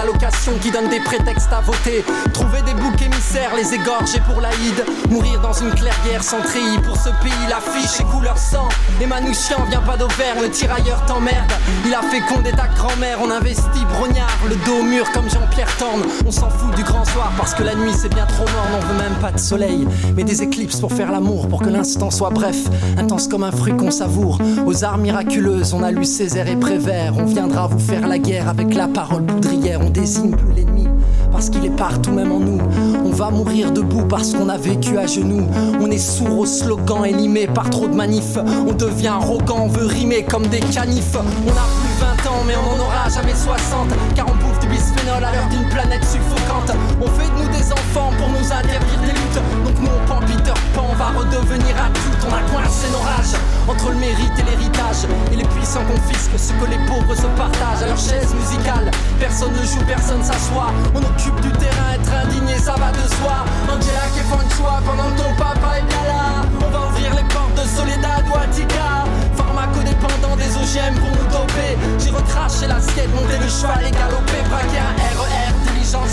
qui 0.61 0.71
donnent 0.71 0.89
des 0.89 0.99
prétextes 0.99 1.51
à 1.51 1.61
voter. 1.61 2.03
Trouver 2.33 2.61
des 2.61 2.73
boucs 2.73 3.01
émissaires, 3.01 3.51
les 3.55 3.73
égorger 3.73 4.19
pour 4.27 4.41
l'Aïd, 4.41 4.85
mourir 5.09 5.39
dans 5.41 5.53
une 5.53 5.71
clairière 5.71 6.23
sans 6.23 6.41
treillis 6.41 6.79
pour 6.85 6.97
ce 6.97 7.09
pays, 7.23 7.31
l'affiche 7.49 7.99
et 7.99 8.03
couleur 8.03 8.37
sang. 8.37 8.67
Et 9.01 9.05
Manouchian 9.05 9.63
vient 9.69 9.81
pas 9.81 9.97
d'Auvergne, 9.97 10.41
le 10.41 10.49
tirailleur 10.49 11.03
t'emmerde, 11.05 11.51
il 11.85 11.93
a 11.93 12.01
con 12.27 12.41
ta 12.43 12.67
grand-mère, 12.67 13.19
on 13.21 13.31
investit 13.31 13.85
brognard, 13.97 14.37
le 14.49 14.55
dos 14.65 14.83
mûr 14.83 15.09
comme 15.11 15.29
Jean-Pierre 15.29 15.75
Torne. 15.77 16.03
On 16.25 16.31
s'en 16.31 16.49
fout 16.49 16.75
du 16.75 16.83
grand 16.83 17.05
soir 17.05 17.31
parce 17.37 17.53
que 17.53 17.63
la 17.63 17.75
nuit 17.75 17.93
c'est 17.95 18.13
bien 18.13 18.25
trop 18.25 18.45
mort, 18.45 18.67
on 18.75 18.85
veut 18.85 18.97
même 18.97 19.15
pas 19.21 19.31
de 19.31 19.39
soleil, 19.39 19.87
mais 20.15 20.23
des 20.23 20.43
éclipses 20.43 20.79
pour 20.79 20.91
faire 20.91 21.11
l'amour, 21.11 21.47
pour 21.47 21.61
que 21.61 21.69
l'instant 21.69 22.11
soit 22.11 22.29
bref, 22.29 22.57
intense 22.97 23.27
comme 23.27 23.43
un 23.43 23.51
fruit 23.51 23.75
qu'on 23.75 23.91
savoure. 23.91 24.39
Aux 24.65 24.83
arts 24.83 24.97
miraculeuses, 24.97 25.73
on 25.73 25.83
a 25.83 25.91
lu 25.91 26.05
Césaire 26.05 26.47
et 26.47 26.57
Prévert, 26.57 27.13
on 27.17 27.25
viendra 27.25 27.67
vous 27.67 27.79
faire 27.79 28.07
la 28.07 28.17
guerre 28.17 28.49
avec 28.49 28.73
la 28.73 28.87
parole 28.87 29.25
poudrière, 29.25 29.81
désigne 30.01 30.35
l'ennemi 30.55 30.87
parce 31.31 31.51
qu'il 31.51 31.63
est 31.63 31.77
partout 31.77 32.11
même 32.11 32.31
en 32.31 32.39
nous. 32.39 32.59
On 33.05 33.11
va 33.11 33.29
mourir 33.29 33.71
debout 33.71 34.05
parce 34.09 34.33
qu'on 34.33 34.49
a 34.49 34.57
vécu 34.57 34.97
à 34.97 35.05
genoux. 35.05 35.47
On 35.79 35.91
est 35.91 35.99
sourd 35.99 36.39
aux 36.39 36.45
slogans 36.47 37.05
élimés 37.05 37.45
par 37.45 37.69
trop 37.69 37.87
de 37.87 37.93
manifs. 37.93 38.37
On 38.67 38.73
devient 38.73 39.09
arrogant, 39.19 39.65
on 39.65 39.67
veut 39.67 39.85
rimer 39.85 40.23
comme 40.23 40.47
des 40.47 40.59
canifs. 40.59 41.15
On 41.15 41.51
a 41.51 41.67
plus 41.81 42.25
20 42.25 42.31
ans 42.31 42.43
mais 42.47 42.55
on 42.55 42.75
en 42.75 42.83
aura 42.83 43.09
jamais 43.09 43.35
60 43.35 43.89
Car 44.15 44.25
on 44.27 44.35
bouffe 44.43 44.59
du 44.59 44.67
bisphénol 44.67 45.23
à 45.23 45.31
l'heure 45.31 45.49
d'une 45.49 45.69
planète 45.69 46.03
suffocante 46.03 46.75
On 46.99 47.07
fait 47.07 47.29
de 47.29 47.43
nous 47.43 47.49
des 47.55 47.71
enfants 47.71 48.11
pour 48.17 48.29
nous 48.29 48.45
interdire 48.51 49.01
des 49.01 49.13
luttes 49.13 49.41
Donc 49.65 49.79
nous 49.81 49.89
on 49.89 50.05
prend 50.07 50.19
Peter 50.21 50.60
On 50.77 50.95
va 50.95 51.07
redevenir 51.17 51.75
adulte. 51.75 52.23
On 52.27 52.33
a 52.33 52.41
coincé 52.51 52.87
nos 52.91 52.99
rages 52.99 53.35
entre 53.67 53.89
le 53.89 53.95
mérite 53.95 54.31
et 54.39 54.43
l'héritage. 54.43 55.07
Et 55.31 55.35
les 55.35 55.43
puissants 55.43 55.83
confisquent 55.85 56.37
ce 56.37 56.53
que 56.53 56.69
les 56.69 56.79
pauvres 56.87 57.15
se 57.15 57.27
partagent. 57.35 57.83
À 57.83 57.87
leur 57.87 57.97
chaise 57.97 58.33
musicale, 58.33 58.91
personne 59.19 59.53
ne 59.53 59.65
joue, 59.65 59.83
personne 59.85 60.23
s'assoit. 60.23 60.71
On 60.95 60.99
occupe 60.99 61.39
du 61.41 61.51
terrain, 61.53 61.95
être 61.95 62.13
indigné 62.23 62.57
ça 62.57 62.75
va 62.79 62.91
de 62.91 63.05
soi. 63.19 63.43
Angela 63.67 64.07
qui 64.13 64.21
un 64.21 64.55
choix 64.55 64.79
pendant 64.85 65.09
que 65.11 65.21
ton 65.21 65.33
papa 65.35 65.79
est 65.79 65.87
bien 65.87 66.03
là. 66.07 66.47
On 66.59 66.69
va 66.71 66.87
ouvrir 66.87 67.15
les 67.15 67.27
portes 67.33 67.55
de 67.55 67.67
Soledad 67.67 68.23
ou 68.31 68.37
Attica 68.37 69.03
Pharmacodépendant 69.35 70.35
des 70.37 70.51
OGM 70.55 70.95
pour 70.99 71.09
nous 71.09 71.27
doper. 71.31 71.75
J'ai 71.99 72.11
recraché 72.11 72.67
l'assiette, 72.67 73.13
monté 73.15 73.37
le 73.37 73.49
cheval 73.49 73.83
et 73.87 73.91
galopé. 73.91 74.39
Braqué 74.49 74.79
un 74.79 74.93
RER 75.19 75.41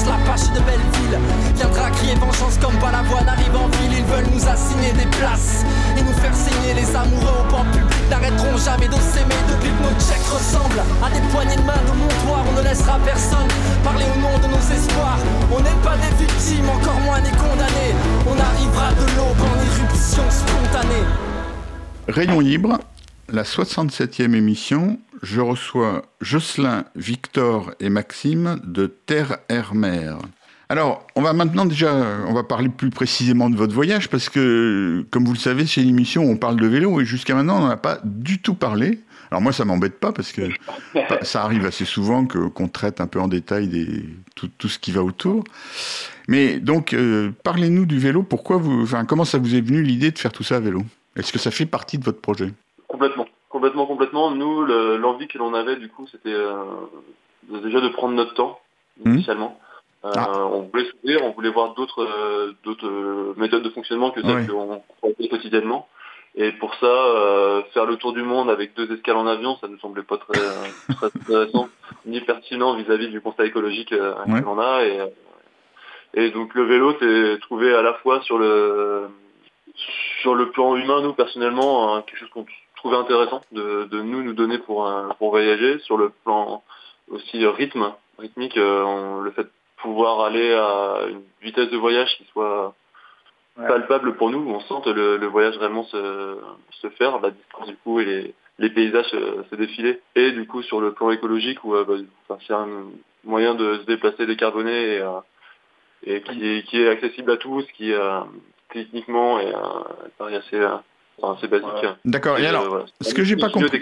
la 0.06 0.18
pâche 0.26 0.50
de 0.50 0.60
Belleville. 0.60 1.18
Viendra 1.54 1.90
crier 1.90 2.14
vengeance 2.14 2.58
comme 2.60 2.74
Balavoine 2.78 3.28
arrive 3.28 3.54
en 3.54 3.68
ville 3.68 3.77
veulent 4.08 4.30
nous 4.32 4.46
assigner 4.48 4.92
des 4.92 5.08
places 5.18 5.64
Et 5.96 6.02
nous 6.02 6.12
faire 6.12 6.34
signer 6.34 6.74
les 6.74 6.88
amoureux 6.96 7.44
au 7.44 7.50
banc 7.50 7.64
public. 7.72 8.02
N'arrêteront 8.10 8.56
jamais 8.56 8.88
de 8.88 9.00
s'aimer 9.00 9.40
depuis 9.48 9.70
que 9.70 9.82
nos 9.82 9.96
chèques 10.00 10.28
ressemblent 10.28 10.82
À 11.02 11.10
des 11.10 11.24
poignées 11.32 11.56
de 11.56 11.62
main 11.62 11.80
de 11.86 11.94
montoir. 11.96 12.44
On 12.48 12.58
ne 12.58 12.62
laissera 12.62 12.98
personne 13.04 13.48
parler 13.84 14.06
au 14.14 14.18
nom 14.20 14.34
de 14.38 14.48
nos 14.48 14.64
espoirs. 14.74 15.18
On 15.52 15.60
n'est 15.60 15.82
pas 15.82 15.96
des 15.96 16.14
victimes, 16.24 16.68
encore 16.68 17.00
moins 17.00 17.20
des 17.20 17.36
condamnés. 17.36 17.94
On 18.26 18.38
arrivera 18.38 18.92
de 18.92 19.06
l'aube 19.16 19.40
en 19.40 19.56
éruption 19.60 20.24
spontanée. 20.30 21.06
Rayon 22.08 22.40
libre, 22.40 22.78
la 23.28 23.42
67e 23.42 24.34
émission. 24.34 24.98
Je 25.22 25.40
reçois 25.40 26.02
Jocelyn, 26.20 26.84
Victor 26.94 27.72
et 27.80 27.90
Maxime 27.90 28.60
de 28.64 28.86
Terre 28.86 29.38
Mer. 29.74 30.18
Alors, 30.70 31.06
on 31.16 31.22
va 31.22 31.32
maintenant 31.32 31.64
déjà, 31.64 31.94
on 32.26 32.34
va 32.34 32.42
parler 32.42 32.68
plus 32.68 32.90
précisément 32.90 33.48
de 33.48 33.56
votre 33.56 33.74
voyage 33.74 34.10
parce 34.10 34.28
que, 34.28 35.04
comme 35.10 35.24
vous 35.24 35.32
le 35.32 35.38
savez, 35.38 35.64
chez 35.64 35.82
l'émission, 35.82 36.24
on 36.24 36.36
parle 36.36 36.56
de 36.56 36.66
vélo 36.66 37.00
et 37.00 37.06
jusqu'à 37.06 37.34
maintenant, 37.34 37.56
on 37.56 37.60
n'en 37.60 37.70
a 37.70 37.78
pas 37.78 37.98
du 38.04 38.42
tout 38.42 38.54
parlé. 38.54 39.00
Alors 39.30 39.40
moi, 39.40 39.52
ça 39.52 39.64
m'embête 39.64 39.98
pas 39.98 40.12
parce 40.12 40.32
que 40.32 40.42
ça 41.22 41.42
arrive 41.42 41.64
assez 41.64 41.86
souvent 41.86 42.26
qu'on 42.26 42.68
traite 42.68 43.00
un 43.00 43.06
peu 43.06 43.18
en 43.18 43.28
détail 43.28 43.68
des, 43.68 44.04
tout, 44.34 44.68
ce 44.68 44.78
qui 44.78 44.92
va 44.92 45.02
autour. 45.02 45.44
Mais 46.28 46.58
donc, 46.58 46.92
euh, 46.92 47.30
parlez-nous 47.44 47.86
du 47.86 47.98
vélo. 47.98 48.22
Pourquoi 48.22 48.58
vous, 48.58 48.82
enfin, 48.82 49.06
comment 49.06 49.24
ça 49.24 49.38
vous 49.38 49.54
est 49.54 49.62
venu 49.62 49.82
l'idée 49.82 50.10
de 50.10 50.18
faire 50.18 50.32
tout 50.32 50.42
ça 50.42 50.56
à 50.56 50.60
vélo? 50.60 50.82
Est-ce 51.16 51.32
que 51.32 51.38
ça 51.38 51.50
fait 51.50 51.66
partie 51.66 51.96
de 51.96 52.04
votre 52.04 52.20
projet? 52.20 52.52
Complètement. 52.86 53.26
Complètement, 53.48 53.86
complètement. 53.86 54.30
Nous, 54.32 54.64
l'envie 54.64 55.28
que 55.28 55.38
l'on 55.38 55.54
avait, 55.54 55.76
du 55.76 55.88
coup, 55.88 56.06
c'était 56.12 56.28
euh, 56.28 56.62
déjà 57.64 57.80
de 57.80 57.88
prendre 57.88 58.14
notre 58.14 58.34
temps, 58.34 58.60
mmh. 59.04 59.14
initialement. 59.14 59.58
Ah. 60.02 60.44
On 60.52 60.62
voulait 60.62 60.88
s'ouvrir, 60.90 61.24
on 61.24 61.32
voulait 61.32 61.50
voir 61.50 61.74
d'autres 61.74 62.06
euh, 62.06 63.34
méthodes 63.36 63.62
de 63.62 63.70
fonctionnement 63.70 64.10
que 64.10 64.22
celles 64.22 64.46
qu'on 64.46 64.82
fait 65.18 65.28
quotidiennement. 65.28 65.88
Et 66.34 66.52
pour 66.52 66.72
ça, 66.76 67.64
faire 67.72 67.84
le 67.84 67.96
tour 67.96 68.12
du 68.12 68.22
monde 68.22 68.48
avec 68.48 68.74
deux 68.74 68.92
escales 68.92 69.16
en 69.16 69.26
avion, 69.26 69.56
ça 69.56 69.66
ne 69.66 69.72
nous 69.72 69.78
semblait 69.80 70.04
pas 70.04 70.18
très, 70.18 70.38
très 70.94 71.06
intéressant, 71.06 71.68
ni 72.06 72.20
pertinent 72.20 72.76
vis-à-vis 72.76 73.08
du 73.08 73.20
constat 73.20 73.46
écologique 73.46 73.88
que 73.88 74.44
l'on 74.44 74.58
a. 74.60 74.84
Et, 74.84 75.00
Et 76.14 76.30
donc 76.30 76.54
le 76.54 76.64
vélo 76.64 76.94
s'est 77.00 77.40
trouvé 77.40 77.74
à 77.74 77.82
la 77.82 77.94
fois 77.94 78.20
sur 78.22 78.38
le 78.38 79.08
sur 80.22 80.34
le 80.34 80.50
plan 80.50 80.76
humain, 80.76 81.00
nous 81.02 81.12
personnellement, 81.12 81.94
hein, 81.94 82.02
quelque 82.02 82.18
chose 82.18 82.30
qu'on 82.30 82.46
trouvait 82.76 82.96
intéressant 82.96 83.40
de, 83.52 83.84
de, 83.84 84.02
nous 84.02 84.22
nous 84.22 84.32
donner 84.32 84.58
pour 84.58 84.90
pour 85.18 85.30
voyager. 85.30 85.78
Sur 85.80 85.96
le 85.96 86.10
plan 86.24 86.62
aussi 87.10 87.46
rythme, 87.46 87.92
rythmique, 88.18 88.56
euh, 88.56 89.20
le 89.22 89.30
fait 89.30 89.46
pouvoir 89.88 90.20
aller 90.20 90.52
à 90.52 91.06
une 91.08 91.22
vitesse 91.40 91.70
de 91.70 91.78
voyage 91.78 92.14
qui 92.18 92.24
soit 92.32 92.74
palpable 93.56 94.16
pour 94.16 94.30
nous, 94.30 94.40
où 94.40 94.50
on 94.50 94.60
sente 94.60 94.86
le, 94.86 95.16
le 95.16 95.26
voyage 95.26 95.56
vraiment 95.56 95.84
se, 95.84 96.38
se 96.82 96.88
faire, 96.90 97.18
la 97.20 97.30
distance 97.30 97.68
du 97.68 97.76
coup 97.76 97.98
et 98.00 98.04
les, 98.04 98.34
les 98.58 98.70
paysages 98.70 99.10
se, 99.50 99.54
défiler. 99.54 100.00
Et 100.14 100.32
du 100.32 100.46
coup 100.46 100.62
sur 100.62 100.80
le 100.80 100.92
plan 100.92 101.10
écologique, 101.10 101.64
où 101.64 101.74
euh, 101.74 102.04
bah, 102.28 102.36
c'est 102.46 102.52
un 102.52 102.68
moyen 103.24 103.54
de 103.54 103.78
se 103.78 103.86
déplacer 103.86 104.26
décarboné 104.26 104.96
et, 104.96 105.00
euh, 105.00 105.20
et 106.04 106.20
qui, 106.20 106.46
est, 106.46 106.62
qui 106.68 106.82
est 106.82 106.88
accessible 106.88 107.30
à 107.30 107.38
tous, 107.38 107.64
qui 107.76 107.92
euh, 107.92 108.20
techniquement 108.70 109.40
est, 109.40 109.54
euh, 109.54 110.40
c'est 111.40 111.48
basique. 111.48 111.68
D'accord. 112.04 112.38
Et, 112.38 112.46
alors, 112.46 112.86
ce 113.00 113.14
que 113.14 113.24
j'ai 113.24 113.36
pas 113.36 113.50
compris, 113.50 113.80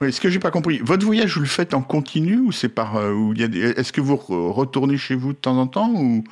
oui, 0.00 0.12
ce 0.12 0.20
que 0.20 0.28
j'ai 0.28 0.38
pas 0.38 0.50
compris, 0.50 0.78
votre 0.78 1.04
voyage 1.04 1.34
vous 1.34 1.40
le 1.40 1.46
faites 1.46 1.74
en 1.74 1.82
continu 1.82 2.38
ou 2.38 2.52
c'est 2.52 2.68
par, 2.68 2.96
où 2.96 3.32
il 3.34 3.40
y 3.40 3.44
a, 3.44 3.68
est-ce 3.78 3.92
que 3.92 4.00
vous 4.00 4.16
retournez 4.16 4.96
chez 4.96 5.14
vous 5.14 5.32
de 5.32 5.38
temps 5.38 5.58
en 5.58 5.66
temps 5.66 5.90
ou, 5.94 6.24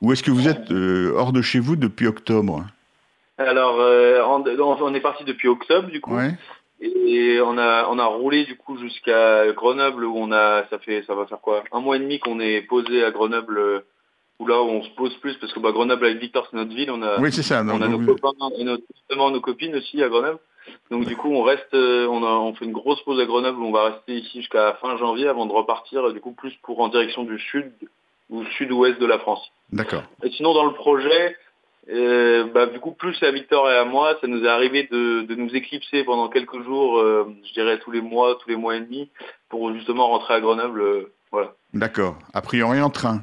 ou 0.00 0.12
est-ce 0.12 0.22
que 0.22 0.30
vous 0.30 0.48
êtes 0.48 0.70
hors 0.70 1.32
de 1.32 1.42
chez 1.42 1.58
vous 1.58 1.76
depuis 1.76 2.06
octobre? 2.06 2.64
Alors, 3.38 3.76
on, 3.78 4.94
est 4.94 5.00
parti 5.00 5.24
depuis 5.24 5.48
octobre 5.48 5.88
du 5.88 6.00
coup. 6.00 6.16
Et 6.80 7.40
on 7.42 7.58
a 7.58 7.86
on 7.90 7.98
a 7.98 8.06
roulé 8.06 8.44
du 8.44 8.56
coup 8.56 8.78
jusqu'à 8.78 9.52
Grenoble 9.52 10.04
où 10.04 10.16
on 10.16 10.32
a 10.32 10.64
ça 10.70 10.78
fait 10.78 11.04
ça 11.06 11.14
va 11.14 11.26
faire 11.26 11.40
quoi? 11.40 11.62
Un 11.72 11.80
mois 11.80 11.96
et 11.96 11.98
demi 11.98 12.18
qu'on 12.18 12.40
est 12.40 12.62
posé 12.62 13.04
à 13.04 13.10
Grenoble 13.10 13.84
où 14.40 14.46
là 14.46 14.60
où 14.60 14.66
on 14.66 14.82
se 14.82 14.90
pose 14.90 15.14
plus 15.18 15.34
parce 15.34 15.52
que 15.52 15.60
bah, 15.60 15.70
Grenoble 15.70 16.06
avec 16.06 16.18
Victor 16.18 16.46
c'est 16.50 16.56
notre 16.56 16.74
ville 16.74 16.90
on 16.90 17.02
a 17.02 17.20
oui 17.20 17.32
ça 17.32 17.62
on 17.62 17.80
a 17.80 17.88
nos 17.88 18.04
copains 18.04 18.32
et 18.58 18.64
notamment 18.64 19.30
nos 19.30 19.40
copines 19.40 19.76
aussi 19.76 20.02
à 20.02 20.08
Grenoble 20.08 20.38
donc 20.90 21.06
du 21.06 21.16
coup 21.16 21.32
on 21.32 21.42
reste 21.42 21.74
euh, 21.74 22.06
on 22.08 22.24
a 22.24 22.30
on 22.30 22.54
fait 22.54 22.64
une 22.64 22.72
grosse 22.72 23.02
pause 23.02 23.20
à 23.20 23.26
Grenoble 23.26 23.60
où 23.60 23.66
on 23.66 23.72
va 23.72 23.90
rester 23.90 24.16
ici 24.16 24.40
jusqu'à 24.40 24.72
fin 24.80 24.96
janvier 24.96 25.28
avant 25.28 25.46
de 25.46 25.52
repartir 25.52 26.12
du 26.12 26.20
coup 26.20 26.32
plus 26.32 26.54
pour 26.62 26.80
en 26.80 26.88
direction 26.88 27.22
du 27.24 27.38
sud 27.38 27.70
ou 28.30 28.44
sud-ouest 28.44 29.00
de 29.00 29.06
la 29.06 29.18
France. 29.18 29.42
D'accord. 29.72 30.04
Et 30.22 30.30
sinon 30.30 30.54
dans 30.54 30.64
le 30.64 30.72
projet 30.72 31.36
euh, 31.88 32.44
bah, 32.52 32.66
du 32.66 32.78
coup, 32.78 32.92
plus 32.92 33.20
à 33.22 33.30
Victor 33.30 33.68
et 33.70 33.76
à 33.76 33.84
moi, 33.84 34.16
ça 34.20 34.26
nous 34.26 34.44
est 34.44 34.48
arrivé 34.48 34.88
de, 34.90 35.22
de 35.22 35.34
nous 35.34 35.54
éclipser 35.54 36.04
pendant 36.04 36.28
quelques 36.28 36.62
jours, 36.62 36.98
euh, 36.98 37.34
je 37.46 37.52
dirais 37.52 37.78
tous 37.78 37.90
les 37.90 38.00
mois, 38.00 38.36
tous 38.40 38.48
les 38.48 38.56
mois 38.56 38.76
et 38.76 38.80
demi, 38.80 39.08
pour 39.48 39.72
justement 39.72 40.08
rentrer 40.08 40.34
à 40.34 40.40
Grenoble. 40.40 40.80
Euh, 40.80 41.12
voilà. 41.32 41.54
D'accord. 41.74 42.16
A 42.32 42.42
priori 42.42 42.80
en 42.80 42.90
train. 42.90 43.22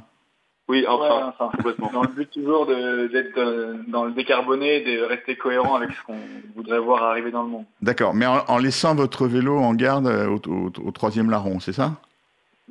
Oui, 0.69 0.85
en 0.85 0.97
train, 0.97 1.49
complètement. 1.55 1.89
Dans 1.93 2.01
le 2.01 2.09
but 2.09 2.29
toujours 2.29 2.65
d'être 2.65 3.87
dans 3.87 4.03
le 4.03 4.11
décarboné, 4.11 4.81
de 4.81 5.01
rester 5.03 5.35
cohérent 5.35 5.75
avec 5.75 5.91
ce 5.91 6.03
qu'on 6.03 6.17
voudrait 6.55 6.79
voir 6.79 7.03
arriver 7.03 7.31
dans 7.31 7.43
le 7.43 7.49
monde. 7.49 7.65
D'accord. 7.81 8.13
Mais 8.13 8.25
en, 8.25 8.57
laissant 8.57 8.93
votre 8.93 9.27
vélo 9.27 9.57
en 9.57 9.73
garde 9.73 10.07
au, 10.07 10.51
au, 10.51 10.71
au 10.85 10.91
troisième 10.91 11.29
larron, 11.29 11.59
c'est 11.61 11.73
ça? 11.73 11.91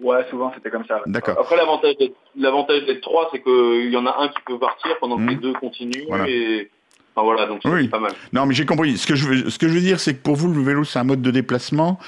Ouais, 0.01 0.27
souvent 0.29 0.53
c'était 0.55 0.71
comme 0.71 0.85
ça. 0.85 1.01
D'accord. 1.07 1.37
Après 1.41 1.57
l'avantage 1.57 1.97
d'être 1.97 2.17
l'avantage 2.37 2.85
d'être 2.85 3.01
trois, 3.01 3.31
c'est 3.33 3.43
qu'il 3.43 3.91
y 3.91 3.97
en 3.97 4.05
a 4.05 4.15
un 4.19 4.29
qui 4.29 4.43
peut 4.45 4.59
partir 4.59 4.99
pendant 5.01 5.17
que 5.17 5.23
les 5.23 5.37
mmh. 5.37 5.41
deux 5.41 5.53
continuent 5.55 6.29
et 6.29 6.71
Enfin, 7.17 7.25
voilà, 7.25 7.47
donc 7.47 7.61
c'est 7.65 7.89
pas 7.89 7.99
mal. 7.99 8.13
Non, 8.35 8.45
mais 8.45 8.55
j'ai 8.55 8.67
compris. 8.67 8.99
Ce 8.99 9.07
que 9.07 9.15
je 9.15 9.27
veux, 9.27 9.49
ce 9.49 9.59
que 9.59 9.69
je 9.69 9.73
veux 9.73 9.81
dire, 9.81 10.01
c'est 10.01 10.13
que 10.15 10.23
pour 10.23 10.37
vous, 10.37 10.53
le 10.53 10.61
vélo, 10.61 10.85
c'est 10.85 10.99
un 10.99 11.05
mode 11.05 11.23
de 11.23 11.31
déplacement. 11.31 11.99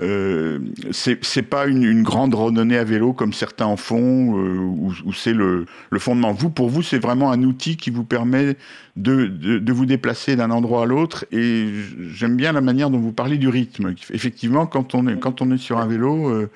Euh, 0.00 0.58
c'est 0.92 1.42
pas 1.42 1.66
une, 1.66 1.82
une, 1.82 2.02
grande 2.02 2.34
randonnée 2.34 2.76
à 2.76 2.84
vélo 2.84 3.14
comme 3.14 3.32
certains 3.32 3.64
en 3.64 3.76
font, 3.76 4.38
euh, 4.38 4.56
où, 4.58 4.92
où 5.06 5.12
c'est 5.14 5.32
le, 5.32 5.64
le, 5.90 5.98
fondement. 5.98 6.32
Vous, 6.32 6.50
pour 6.50 6.68
vous, 6.68 6.82
c'est 6.82 6.98
vraiment 6.98 7.32
un 7.32 7.42
outil 7.42 7.78
qui 7.78 7.90
vous 7.90 8.04
permet 8.04 8.56
de, 8.96 9.26
de, 9.26 9.58
de 9.58 9.72
vous 9.72 9.86
déplacer 9.86 10.36
d'un 10.36 10.50
endroit 10.50 10.82
à 10.82 10.86
l'autre. 10.86 11.24
Et 11.32 11.68
j'aime 12.12 12.36
bien 12.36 12.52
la 12.52 12.60
manière 12.60 12.90
dont 12.90 12.98
vous 12.98 13.12
parlez 13.12 13.38
du 13.38 13.48
rythme. 13.48 13.94
Effectivement, 14.12 14.66
quand 14.66 14.94
on 14.94 15.08
est, 15.08 15.18
quand 15.18 15.40
on 15.40 15.50
est 15.50 15.58
sur 15.58 15.78
un 15.78 15.86
vélo, 15.86 16.28
euh, 16.28 16.50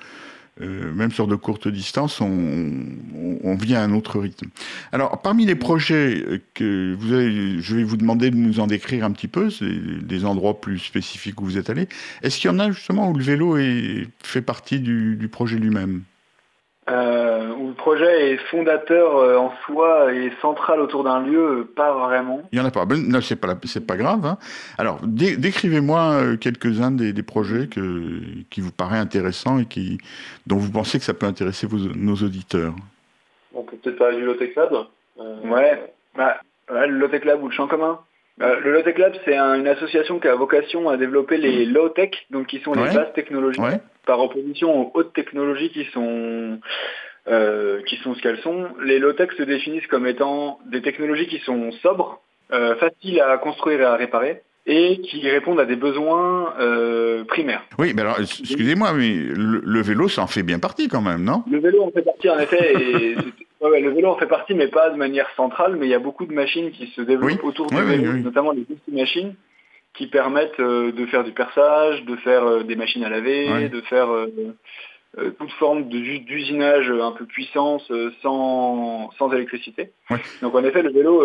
même 0.59 1.11
sur 1.11 1.27
de 1.27 1.35
courtes 1.35 1.67
distances, 1.67 2.21
on, 2.21 2.85
on, 3.43 3.55
vient 3.55 3.79
à 3.79 3.83
un 3.83 3.93
autre 3.93 4.19
rythme. 4.19 4.49
Alors, 4.91 5.21
parmi 5.21 5.45
les 5.45 5.55
projets 5.55 6.41
que 6.53 6.95
vous 6.99 7.13
avez, 7.13 7.59
je 7.59 7.75
vais 7.75 7.83
vous 7.83 7.97
demander 7.97 8.29
de 8.29 8.35
nous 8.35 8.59
en 8.59 8.67
décrire 8.67 9.03
un 9.05 9.11
petit 9.11 9.27
peu, 9.27 9.49
c'est 9.49 9.65
des 10.05 10.25
endroits 10.25 10.61
plus 10.61 10.79
spécifiques 10.79 11.41
où 11.41 11.45
vous 11.45 11.57
êtes 11.57 11.69
allé. 11.69 11.87
Est-ce 12.21 12.39
qu'il 12.39 12.51
y 12.51 12.53
en 12.53 12.59
a 12.59 12.71
justement 12.71 13.09
où 13.09 13.17
le 13.17 13.23
vélo 13.23 13.57
fait 14.21 14.41
partie 14.41 14.79
du 14.79 15.27
projet 15.31 15.57
lui-même? 15.57 16.03
Euh, 16.89 17.53
où 17.55 17.69
le 17.69 17.73
projet 17.73 18.33
est 18.33 18.37
fondateur 18.49 19.15
euh, 19.15 19.37
en 19.37 19.53
soi 19.65 20.13
et 20.13 20.31
central 20.41 20.81
autour 20.81 21.05
d'un 21.05 21.21
lieu, 21.21 21.59
euh, 21.59 21.63
pas 21.63 21.93
vraiment. 21.93 22.41
Il 22.51 22.59
n'y 22.59 22.65
en 22.65 22.67
a 22.67 22.71
pas. 22.71 22.85
Ben, 22.85 23.07
non, 23.07 23.21
c'est 23.21 23.37
pas, 23.37 23.55
c'est 23.63 23.87
pas 23.87 23.95
grave. 23.95 24.25
Hein. 24.25 24.37
Alors, 24.77 24.99
décrivez-moi 25.03 26.35
quelques-uns 26.41 26.91
des, 26.91 27.13
des, 27.13 27.23
projets 27.23 27.67
que, 27.67 28.19
qui 28.49 28.59
vous 28.59 28.71
paraissent 28.71 28.99
intéressants 28.99 29.59
et 29.59 29.65
qui, 29.65 29.97
dont 30.45 30.57
vous 30.57 30.71
pensez 30.71 30.99
que 30.99 31.05
ça 31.05 31.13
peut 31.13 31.25
intéresser 31.25 31.67
vos, 31.67 31.77
nos 31.77 32.15
auditeurs. 32.15 32.73
On 33.53 33.63
peut 33.63 33.77
peut-être 33.77 33.97
parler 33.97 34.17
du 34.17 34.25
Lotec 34.25 34.53
Lab. 34.55 34.73
Ouais, 35.45 35.93
bah, 36.17 36.41
le 36.69 36.97
Lotec 36.97 37.23
Lab 37.23 37.41
ou 37.41 37.47
le 37.47 37.53
champ 37.53 37.67
commun. 37.67 37.99
Le 38.39 38.71
Low-Tech 38.71 38.97
Lab, 38.97 39.13
c'est 39.25 39.37
une 39.37 39.67
association 39.67 40.19
qui 40.19 40.27
a 40.27 40.35
vocation 40.35 40.89
à 40.89 40.97
développer 40.97 41.37
les 41.37 41.65
low-tech, 41.65 42.11
donc 42.31 42.47
qui 42.47 42.59
sont 42.59 42.73
les 42.73 42.93
bases 42.93 43.13
technologiques. 43.13 43.63
Ouais 43.63 43.79
par 44.05 44.19
opposition 44.19 44.81
aux 44.81 44.91
hautes 44.93 45.13
technologies 45.13 45.69
qui 45.69 45.85
sont 45.93 46.59
euh, 47.27 47.81
qui 47.83 47.97
sont 47.97 48.15
ce 48.15 48.21
qu'elles 48.21 48.39
sont. 48.39 48.67
Les 48.83 48.99
low-tech 48.99 49.29
se 49.37 49.43
définissent 49.43 49.87
comme 49.87 50.07
étant 50.07 50.59
des 50.65 50.81
technologies 50.81 51.27
qui 51.27 51.39
sont 51.39 51.71
sobres, 51.81 52.21
euh, 52.51 52.75
faciles 52.75 53.21
à 53.21 53.37
construire 53.37 53.79
et 53.81 53.85
à 53.85 53.95
réparer, 53.95 54.41
et 54.65 54.99
qui 54.99 55.29
répondent 55.29 55.59
à 55.59 55.65
des 55.65 55.77
besoins 55.77 56.53
euh, 56.59 57.23
primaires. 57.23 57.63
Oui, 57.79 57.93
mais 57.95 58.01
alors, 58.01 58.19
excusez-moi, 58.19 58.93
mais 58.93 59.13
le, 59.13 59.81
vélo, 59.81 60.09
ça 60.09 60.23
en 60.23 60.27
fait 60.27 60.43
bien 60.43 60.59
partie 60.59 60.89
quand 60.89 61.01
même, 61.01 61.23
non? 61.23 61.43
Le 61.49 61.59
vélo 61.59 61.83
en 61.83 61.91
fait 61.91 62.01
partie, 62.01 62.29
en 62.29 62.39
effet, 62.39 62.73
et 62.73 63.15
ouais, 63.69 63.81
le 63.81 63.91
vélo 63.91 64.09
en 64.09 64.17
fait 64.17 64.27
partie, 64.27 64.53
mais 64.53 64.67
pas 64.67 64.89
de 64.89 64.97
manière 64.97 65.29
centrale, 65.35 65.75
mais 65.77 65.87
il 65.87 65.89
y 65.89 65.95
a 65.95 65.99
beaucoup 65.99 66.25
de 66.25 66.33
machines 66.33 66.71
qui 66.71 66.87
se 66.87 67.01
développent 67.01 67.43
autour 67.43 67.67
du 67.67 67.81
vélo, 67.81 68.13
notamment 68.13 68.51
les 68.51 68.61
petites 68.61 68.87
machines 68.87 69.35
qui 69.93 70.07
permettent 70.07 70.59
euh, 70.59 70.91
de 70.91 71.05
faire 71.05 71.23
du 71.23 71.31
perçage, 71.31 72.03
de 72.05 72.15
faire 72.17 72.43
euh, 72.43 72.63
des 72.63 72.75
machines 72.75 73.03
à 73.03 73.09
laver, 73.09 73.69
de 73.69 73.81
faire 73.81 74.11
euh, 74.11 74.27
toute 75.37 75.51
forme 75.59 75.89
d'usinage 75.89 76.89
un 76.89 77.11
peu 77.11 77.25
puissance 77.25 77.91
sans, 78.23 79.11
sans 79.19 79.31
électricité. 79.31 79.91
Donc 80.41 80.55
en 80.55 80.63
effet, 80.63 80.81
le 80.81 80.91
vélo 80.91 81.21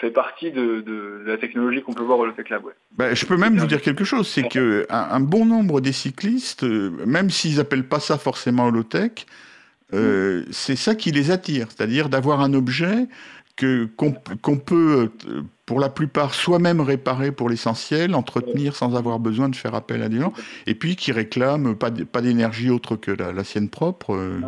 fait 0.00 0.10
partie 0.10 0.50
de, 0.50 0.80
de, 0.80 1.22
la 1.24 1.36
technologie 1.36 1.82
qu'on 1.82 1.92
peut 1.92 2.02
voir 2.02 2.18
au 2.18 2.26
Lotec 2.26 2.50
Lab. 2.50 2.62
Bah, 2.96 3.14
je 3.14 3.24
peux 3.24 3.36
même 3.36 3.56
vous 3.58 3.66
dire 3.66 3.80
quelque 3.80 4.02
chose, 4.02 4.26
c'est 4.26 4.48
qu'un 4.48 4.82
un 4.90 5.20
bon 5.20 5.46
nombre 5.46 5.80
des 5.80 5.92
cyclistes, 5.92 6.64
même 6.64 7.30
s'ils 7.30 7.60
appellent 7.60 7.86
pas 7.86 8.00
ça 8.00 8.18
forcément 8.18 8.66
holotech, 8.66 9.26
euh, 9.94 10.44
c'est 10.50 10.76
ça 10.76 10.94
qui 10.94 11.12
les 11.12 11.30
attire, 11.30 11.68
c'est-à-dire 11.70 12.08
d'avoir 12.08 12.40
un 12.40 12.54
objet 12.54 13.06
que 13.56 13.88
qu'on 13.96 14.58
peut 14.58 15.10
pour 15.64 15.80
la 15.80 15.88
plupart 15.88 16.34
soi-même 16.34 16.80
réparer 16.80 17.32
pour 17.32 17.48
l'essentiel, 17.48 18.14
entretenir 18.14 18.76
sans 18.76 18.94
avoir 18.94 19.18
besoin 19.18 19.48
de 19.48 19.56
faire 19.56 19.74
appel 19.74 20.02
à 20.02 20.08
des 20.08 20.20
gens, 20.20 20.32
et 20.66 20.74
puis 20.74 20.94
qui 20.94 21.10
réclament 21.10 21.74
pas, 21.74 21.90
pas 21.90 22.20
d'énergie 22.20 22.70
autre 22.70 22.96
que 22.96 23.10
la, 23.10 23.44
sienne 23.44 23.68
propre. 23.68 24.14
Euh, 24.14 24.40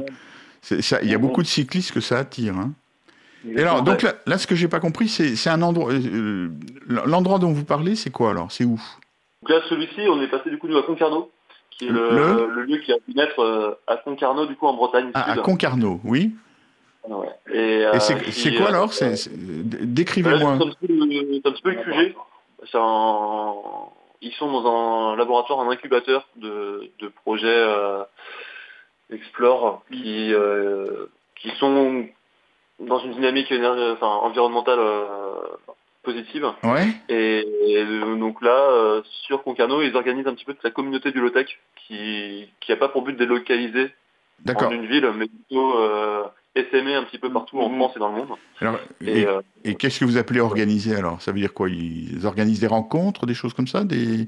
il 0.71 1.11
y 1.11 1.15
a 1.15 1.19
beaucoup 1.19 1.43
de 1.43 1.47
cyclistes 1.47 1.93
que 1.93 2.01
ça 2.01 2.19
attire. 2.19 2.57
Hein. 2.57 2.73
Et 3.49 3.61
alors, 3.61 3.83
donc 3.83 4.03
là, 4.03 4.39
ce 4.39 4.47
que 4.47 4.55
j'ai 4.55 4.69
pas 4.69 4.81
compris, 4.81 5.09
c'est 5.09 5.51
un 5.51 5.63
endroit. 5.63 5.93
Euh, 5.93 6.51
l'endroit 6.87 7.39
dont 7.39 7.53
vous 7.53 7.65
parlez, 7.65 7.97
c'est 7.97 8.11
quoi 8.11 8.31
alors? 8.31 8.53
C'est 8.53 8.65
où? 8.65 8.81
Donc 9.43 9.51
là, 9.51 9.61
celui-ci, 9.69 10.01
on 10.09 10.21
est 10.21 10.29
passé 10.29 10.51
du 10.51 10.59
coup 10.59 10.69
à 10.77 10.83
Concarneau, 10.83 11.31
qui 11.79 11.87
est 11.87 11.91
le, 11.91 12.63
lieu 12.63 12.79
qui 12.79 12.93
a 12.93 12.99
pu 12.99 13.15
naître 13.15 13.41
euh, 13.41 13.79
à 13.87 13.97
Concarneau, 13.97 14.47
du 14.47 14.57
coup 14.57 14.67
en 14.67 14.75
Bretagne. 14.75 15.11
Ah, 15.15 15.33
à 15.33 15.37
Concarneau, 15.37 16.01
oui. 16.05 16.33
Et, 17.53 17.87
euh, 17.87 17.99
c'est 17.99 18.55
quoi 18.55 18.69
alors 18.69 18.93
Décrivez-moi. 19.31 20.59
C'est 20.59 20.65
un, 20.65 21.53
petit 21.53 21.63
peu 21.63 21.71
le 21.71 21.83
QG. 21.83 22.15
Ils 24.21 24.33
sont 24.33 24.51
dans 24.51 25.13
un 25.13 25.17
laboratoire, 25.17 25.61
un 25.61 25.71
incubateur 25.71 26.29
de, 26.37 26.91
de 26.99 27.09
projets 27.09 27.47
euh, 27.47 28.03
Explore 29.13 29.83
qui, 29.91 30.35
euh, 30.35 31.07
qui 31.37 31.51
sont 31.59 32.07
dans 32.81 32.99
une 32.99 33.13
dynamique 33.13 33.53
enfin, 33.53 34.07
environnementale 34.07 34.81
positive. 36.09 36.47
Ouais. 36.63 36.89
Et, 37.09 37.45
donc 38.19 38.43
là, 38.43 39.03
sur 39.27 39.43
Concarneau, 39.43 39.83
ils 39.83 39.97
organisent 39.97 40.27
un 40.27 40.35
petit 40.35 40.45
peu 40.45 40.53
de 40.53 40.59
la 40.65 40.71
communauté 40.71 41.13
du 41.13 41.21
low-tech 41.21 41.47
qui 41.87 42.49
n'a 42.69 42.77
pas 42.77 42.89
pour 42.89 43.03
but 43.03 43.13
de 43.13 43.19
délocaliser 43.19 43.91
dans 44.45 44.71
une 44.71 44.87
ville, 44.87 45.11
mais 45.17 45.27
plutôt 45.27 45.75
SME 46.57 46.97
un 46.97 47.05
petit 47.05 47.19
peu 47.19 47.31
partout 47.33 47.59
en. 47.61 47.69
France 47.71 47.93
et 47.97 47.99
dans 47.99 48.09
le 48.09 48.17
monde. 48.17 48.29
Euh, 49.03 49.41
et, 49.65 49.75
qu'est-ce 49.75 50.01
que 50.01 50.05
vous 50.05 50.17
appelez 50.17 50.41
organiser 50.41 50.95
alors? 50.95 51.21
Ça 51.23 51.33
veut 51.33 51.39
dire 51.39 51.55
quoi? 51.55 51.69
Ils 51.69 52.27
organisent 52.27 52.61
des 52.61 52.67
rencontres, 52.67 53.27
des 53.27 53.35
choses 53.35 53.55
comme 53.55 53.67
ça, 53.67 53.85
des, 53.85 54.25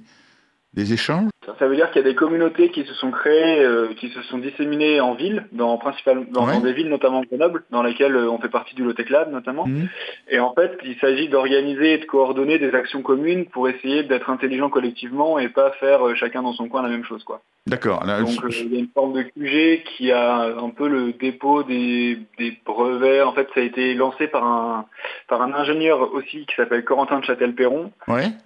des 0.75 0.93
échanges? 0.93 1.31
Ça 1.47 1.67
veut 1.67 1.75
dire 1.75 1.91
qu'il 1.91 2.03
y 2.03 2.05
a 2.05 2.09
des 2.09 2.15
communautés 2.15 2.71
qui 2.71 2.85
se 2.85 2.93
sont 2.93 3.11
créées, 3.11 3.65
euh, 3.65 3.95
qui 3.95 4.11
se 4.11 4.21
sont 4.25 4.37
disséminées 4.37 5.01
en 5.01 5.15
ville, 5.15 5.47
dans 5.53 5.79
principalement 5.79 6.27
dans, 6.31 6.61
des 6.61 6.75
villes 6.75 6.91
notamment 6.91 7.23
Grenoble, 7.23 7.65
dans 7.71 7.83
lesquelles 7.83 8.15
euh, 8.15 8.31
on 8.31 8.39
fait 8.39 8.51
partie 8.51 8.75
du 8.75 8.85
Lotec 8.85 9.09
Lab 9.09 9.33
notamment. 9.33 9.67
Mhm. 9.67 9.89
Et 10.29 10.39
en 10.39 10.53
fait, 10.53 10.79
il 10.85 10.97
s'agit 10.99 11.29
d'organiser 11.29 11.95
et 11.95 11.99
de 11.99 12.05
coordonner 12.05 12.59
des 12.59 12.75
actions 12.75 13.01
communes 13.01 13.47
pour 13.47 13.71
essayer 13.71 14.03
d'être 14.03 14.29
intelligents 14.29 14.69
collectivement 14.69 15.39
et 15.39 15.49
pas 15.49 15.71
faire 15.73 16.07
euh, 16.07 16.15
chacun 16.15 16.43
dans 16.43 16.53
son 16.53 16.69
coin 16.69 16.83
la 16.83 16.91
même 16.91 17.05
chose, 17.05 17.25
quoi. 17.25 17.41
D'accord. 17.67 18.01
Donc 18.01 18.29
il 18.51 18.73
y 18.73 18.77
a 18.77 18.81
une 18.81 18.89
forme 18.89 19.13
de 19.13 19.23
QG 19.23 19.85
qui 19.85 20.11
a 20.11 20.43
un 20.43 20.71
peu 20.71 20.89
le 20.89 21.13
dépôt 21.13 21.63
des, 21.63 22.19
des, 22.39 22.59
brevets. 22.65 23.23
En 23.23 23.33
fait, 23.33 23.49
ça 23.55 23.61
a 23.61 23.63
été 23.63 23.95
lancé 23.95 24.29
par 24.29 24.45
un 24.45 24.87
par 25.29 25.43
un 25.43 25.53
ingénieur 25.53 26.13
aussi 26.15 26.47
qui 26.47 26.55
s'appelle 26.57 26.85
Corentin 26.85 27.21
de 27.21 27.25
Châtel-Perron, 27.25 27.93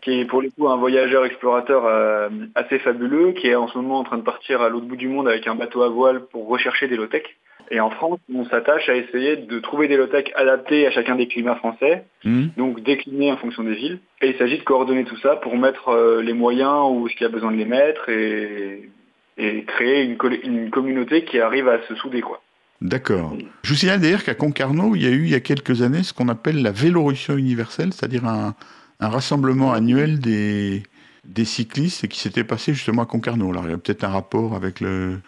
qui 0.02 0.20
est 0.20 0.24
pour 0.24 0.42
le 0.42 0.50
coup 0.50 0.68
un 0.68 0.76
voyageur 0.76 1.24
explorateur 1.24 2.30
assez 2.54 2.78
fabuleux, 2.80 3.32
qui 3.32 3.46
est 3.46 3.54
en 3.54 3.68
ce 3.68 3.78
moment 3.78 4.00
en 4.00 4.04
train 4.04 4.18
de 4.18 4.22
partir 4.22 4.60
à 4.60 4.68
l'autre 4.68 4.86
bout 4.86 4.96
du 4.96 5.08
monde 5.08 5.28
avec 5.28 5.46
un 5.46 5.54
bateau 5.54 5.82
à 5.82 5.88
voile 5.88 6.26
pour 6.26 6.48
rechercher 6.48 6.88
des 6.88 6.96
low-tech. 6.96 7.22
Et 7.70 7.80
en 7.80 7.90
France, 7.90 8.18
on 8.32 8.44
s'attache 8.44 8.88
à 8.88 8.94
essayer 8.94 9.36
de 9.36 9.58
trouver 9.58 9.88
des 9.88 9.96
low-tech 9.96 10.26
adaptés 10.34 10.86
à 10.86 10.90
chacun 10.90 11.14
des 11.14 11.26
climats 11.26 11.56
français, 11.56 12.04
mmh. 12.24 12.48
donc 12.56 12.82
déclinés 12.82 13.32
en 13.32 13.38
fonction 13.38 13.62
des 13.62 13.74
villes. 13.74 14.00
Et 14.20 14.30
il 14.30 14.36
s'agit 14.36 14.58
de 14.58 14.64
coordonner 14.64 15.04
tout 15.04 15.16
ça 15.18 15.36
pour 15.36 15.56
mettre 15.56 15.88
euh, 15.88 16.20
les 16.20 16.34
moyens 16.34 16.90
où 16.90 17.08
ce 17.08 17.14
qu'il 17.14 17.22
y 17.22 17.30
a 17.30 17.32
besoin 17.32 17.52
de 17.52 17.56
les 17.56 17.64
mettre 17.64 18.10
et, 18.10 18.90
créer 19.36 20.02
une, 20.02 20.16
une, 20.42 20.70
communauté 20.70 21.24
qui 21.24 21.40
arrive 21.40 21.68
à 21.68 21.82
se 21.88 21.94
souder. 21.96 22.20
quoi. 22.20 22.40
D'accord. 22.80 23.36
Je 23.62 23.70
vous 23.70 23.76
signale 23.76 24.00
d'ailleurs 24.00 24.24
qu'à 24.24 24.34
Concarneau, 24.34 24.94
il 24.94 25.02
y 25.02 25.06
a 25.06 25.10
eu 25.10 25.24
il 25.24 25.30
y 25.30 25.34
a 25.34 25.40
quelques 25.40 25.82
années 25.82 26.02
ce 26.02 26.12
qu'on 26.12 26.28
appelle 26.28 26.62
la 26.62 26.70
Vélorussion 26.70 27.36
universelle, 27.36 27.92
c'est-à-dire 27.92 28.26
un, 28.26 28.54
un 29.00 29.08
rassemblement 29.08 29.72
annuel 29.72 30.18
des, 30.18 30.82
des 31.24 31.44
cyclistes 31.44 32.08
qui 32.08 32.18
s'était 32.18 32.44
passé 32.44 32.74
justement 32.74 33.02
à 33.02 33.06
Concarneau. 33.06 33.50
Alors 33.50 33.64
il 33.64 33.70
y 33.70 33.74
a 33.74 33.78
peut-être 33.78 34.04
un 34.04 34.08
rapport 34.08 34.54
avec 34.54 34.80
le 34.80 35.20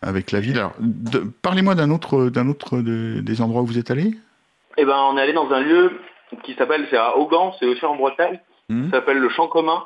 avec 0.00 0.30
la 0.30 0.40
ville. 0.40 0.58
Alors 0.58 0.74
parlez-moi 1.42 1.74
d'un 1.74 1.90
autre 1.90 2.30
d'un 2.30 2.48
autre 2.48 2.80
des 2.80 3.40
endroits 3.40 3.62
où 3.62 3.66
vous 3.66 3.78
êtes 3.78 3.90
allé. 3.90 4.14
Eh 4.76 4.84
ben 4.84 4.96
on 5.10 5.16
est 5.16 5.22
allé 5.22 5.32
dans 5.32 5.50
un 5.50 5.60
lieu 5.60 6.00
qui 6.44 6.54
s'appelle 6.54 6.86
c'est 6.90 6.96
à 6.96 7.16
Augan, 7.16 7.54
c'est 7.58 7.66
aussi 7.66 7.84
en 7.84 7.96
Bretagne. 7.96 8.40
Mmh. 8.68 8.90
Ça 8.90 8.98
s'appelle 8.98 9.18
le 9.18 9.28
Champ 9.30 9.48
commun. 9.48 9.84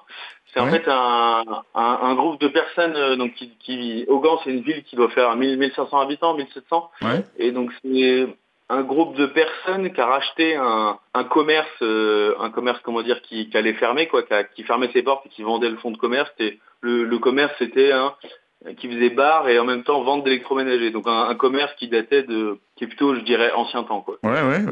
C'est 0.52 0.60
en 0.60 0.70
fait 0.70 0.86
un, 0.86 1.44
un, 1.74 2.14
groupe 2.14 2.40
de 2.40 2.48
personnes 2.48 2.94
euh, 2.94 3.16
donc 3.16 3.34
qui, 3.34 3.50
qui 3.58 4.04
Augan 4.08 4.38
c'est 4.44 4.50
une 4.50 4.60
ville 4.60 4.82
qui 4.84 4.96
doit 4.96 5.08
faire 5.08 5.34
1500 5.34 5.98
habitants, 5.98 6.34
1700. 6.34 6.90
Et 7.38 7.52
donc 7.52 7.70
c'est 7.82 8.26
un 8.68 8.82
groupe 8.82 9.16
de 9.16 9.26
personnes 9.26 9.92
qui 9.92 10.00
a 10.00 10.06
racheté 10.06 10.56
un, 10.56 11.24
commerce, 11.30 11.68
euh, 11.82 12.34
un 12.40 12.50
commerce 12.50 12.80
comment 12.82 13.02
dire, 13.02 13.20
qui, 13.22 13.48
allait 13.54 13.74
fermer, 13.74 14.08
quoi, 14.08 14.22
qui, 14.54 14.62
fermait 14.62 14.90
ses 14.92 15.02
portes 15.02 15.26
et 15.26 15.28
qui 15.30 15.42
vendait 15.42 15.70
le 15.70 15.76
fonds 15.76 15.90
de 15.90 15.98
commerce. 15.98 16.30
Et 16.38 16.58
le, 16.80 17.18
commerce 17.18 17.52
c'était 17.58 17.92
un 17.92 18.14
qui 18.78 18.88
faisait 18.88 19.10
bar 19.10 19.48
et 19.48 19.58
en 19.58 19.64
même 19.64 19.82
temps 19.82 20.02
vente 20.02 20.24
d'électroménager. 20.24 20.90
Donc 20.90 21.04
un, 21.06 21.34
commerce 21.34 21.72
qui 21.78 21.88
datait 21.88 22.22
de, 22.22 22.58
qui 22.76 22.84
est 22.84 22.86
plutôt, 22.86 23.14
je 23.14 23.20
dirais, 23.20 23.52
ancien 23.52 23.82
temps, 23.84 24.00
quoi. 24.00 24.18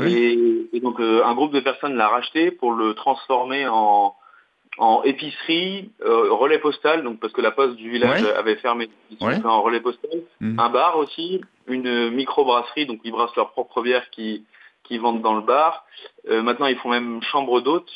Et, 0.07 0.81
donc 0.81 1.01
euh, 1.01 1.23
un 1.25 1.35
groupe 1.35 1.53
de 1.53 1.61
personnes 1.61 1.97
l'a 1.97 2.09
racheté 2.09 2.51
pour 2.51 2.73
le 2.73 2.95
transformer 2.95 3.67
en 3.67 4.15
en 4.81 5.03
épicerie, 5.03 5.91
euh, 6.03 6.33
relais 6.33 6.59
postal, 6.59 7.05
donc 7.05 7.21
parce 7.21 7.35
que 7.35 7.43
la 7.43 7.51
poste 7.51 7.77
du 7.77 7.91
village 7.91 8.25
avait 8.25 8.57
fermé, 8.57 8.89
ils 9.11 9.47
en 9.47 9.61
relais 9.61 9.81
postal, 9.81 10.23
mhm. 10.41 10.59
un 10.59 10.71
bar 10.71 10.97
aussi, 10.97 11.43
une 11.67 12.09
micro-brasserie, 12.09 12.87
donc 12.87 13.01
ils 13.05 13.13
brassent 13.13 13.37
leur 13.37 13.51
propre 13.51 13.83
bière 13.83 14.09
qui, 14.09 14.47
qui 14.85 14.97
vendent 14.97 15.21
dans 15.21 15.35
le 15.35 15.43
bar. 15.43 15.85
Euh, 16.31 16.43
maintenant, 16.43 16.65
ils 16.65 16.79
font 16.79 16.89
même 16.89 17.23
chambre 17.23 17.61
d'hôte, 17.61 17.91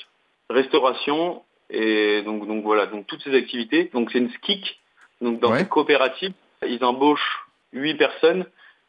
restauration, 0.51 1.43
et 1.71 2.21
donc, 2.21 2.47
donc 2.47 2.63
voilà, 2.63 2.85
donc 2.85 3.07
toutes 3.07 3.23
ces 3.23 3.35
activités. 3.35 3.91
Donc 3.95 4.11
c'est 4.13 4.19
une 4.19 4.31
skik, 4.31 4.79
donc 5.23 5.41
dans 5.41 5.57
cette 5.57 5.71
coopérative, 5.71 6.35
ils 6.69 6.85
embauchent 6.85 7.47
huit 7.73 7.95
personnes, 7.95 8.45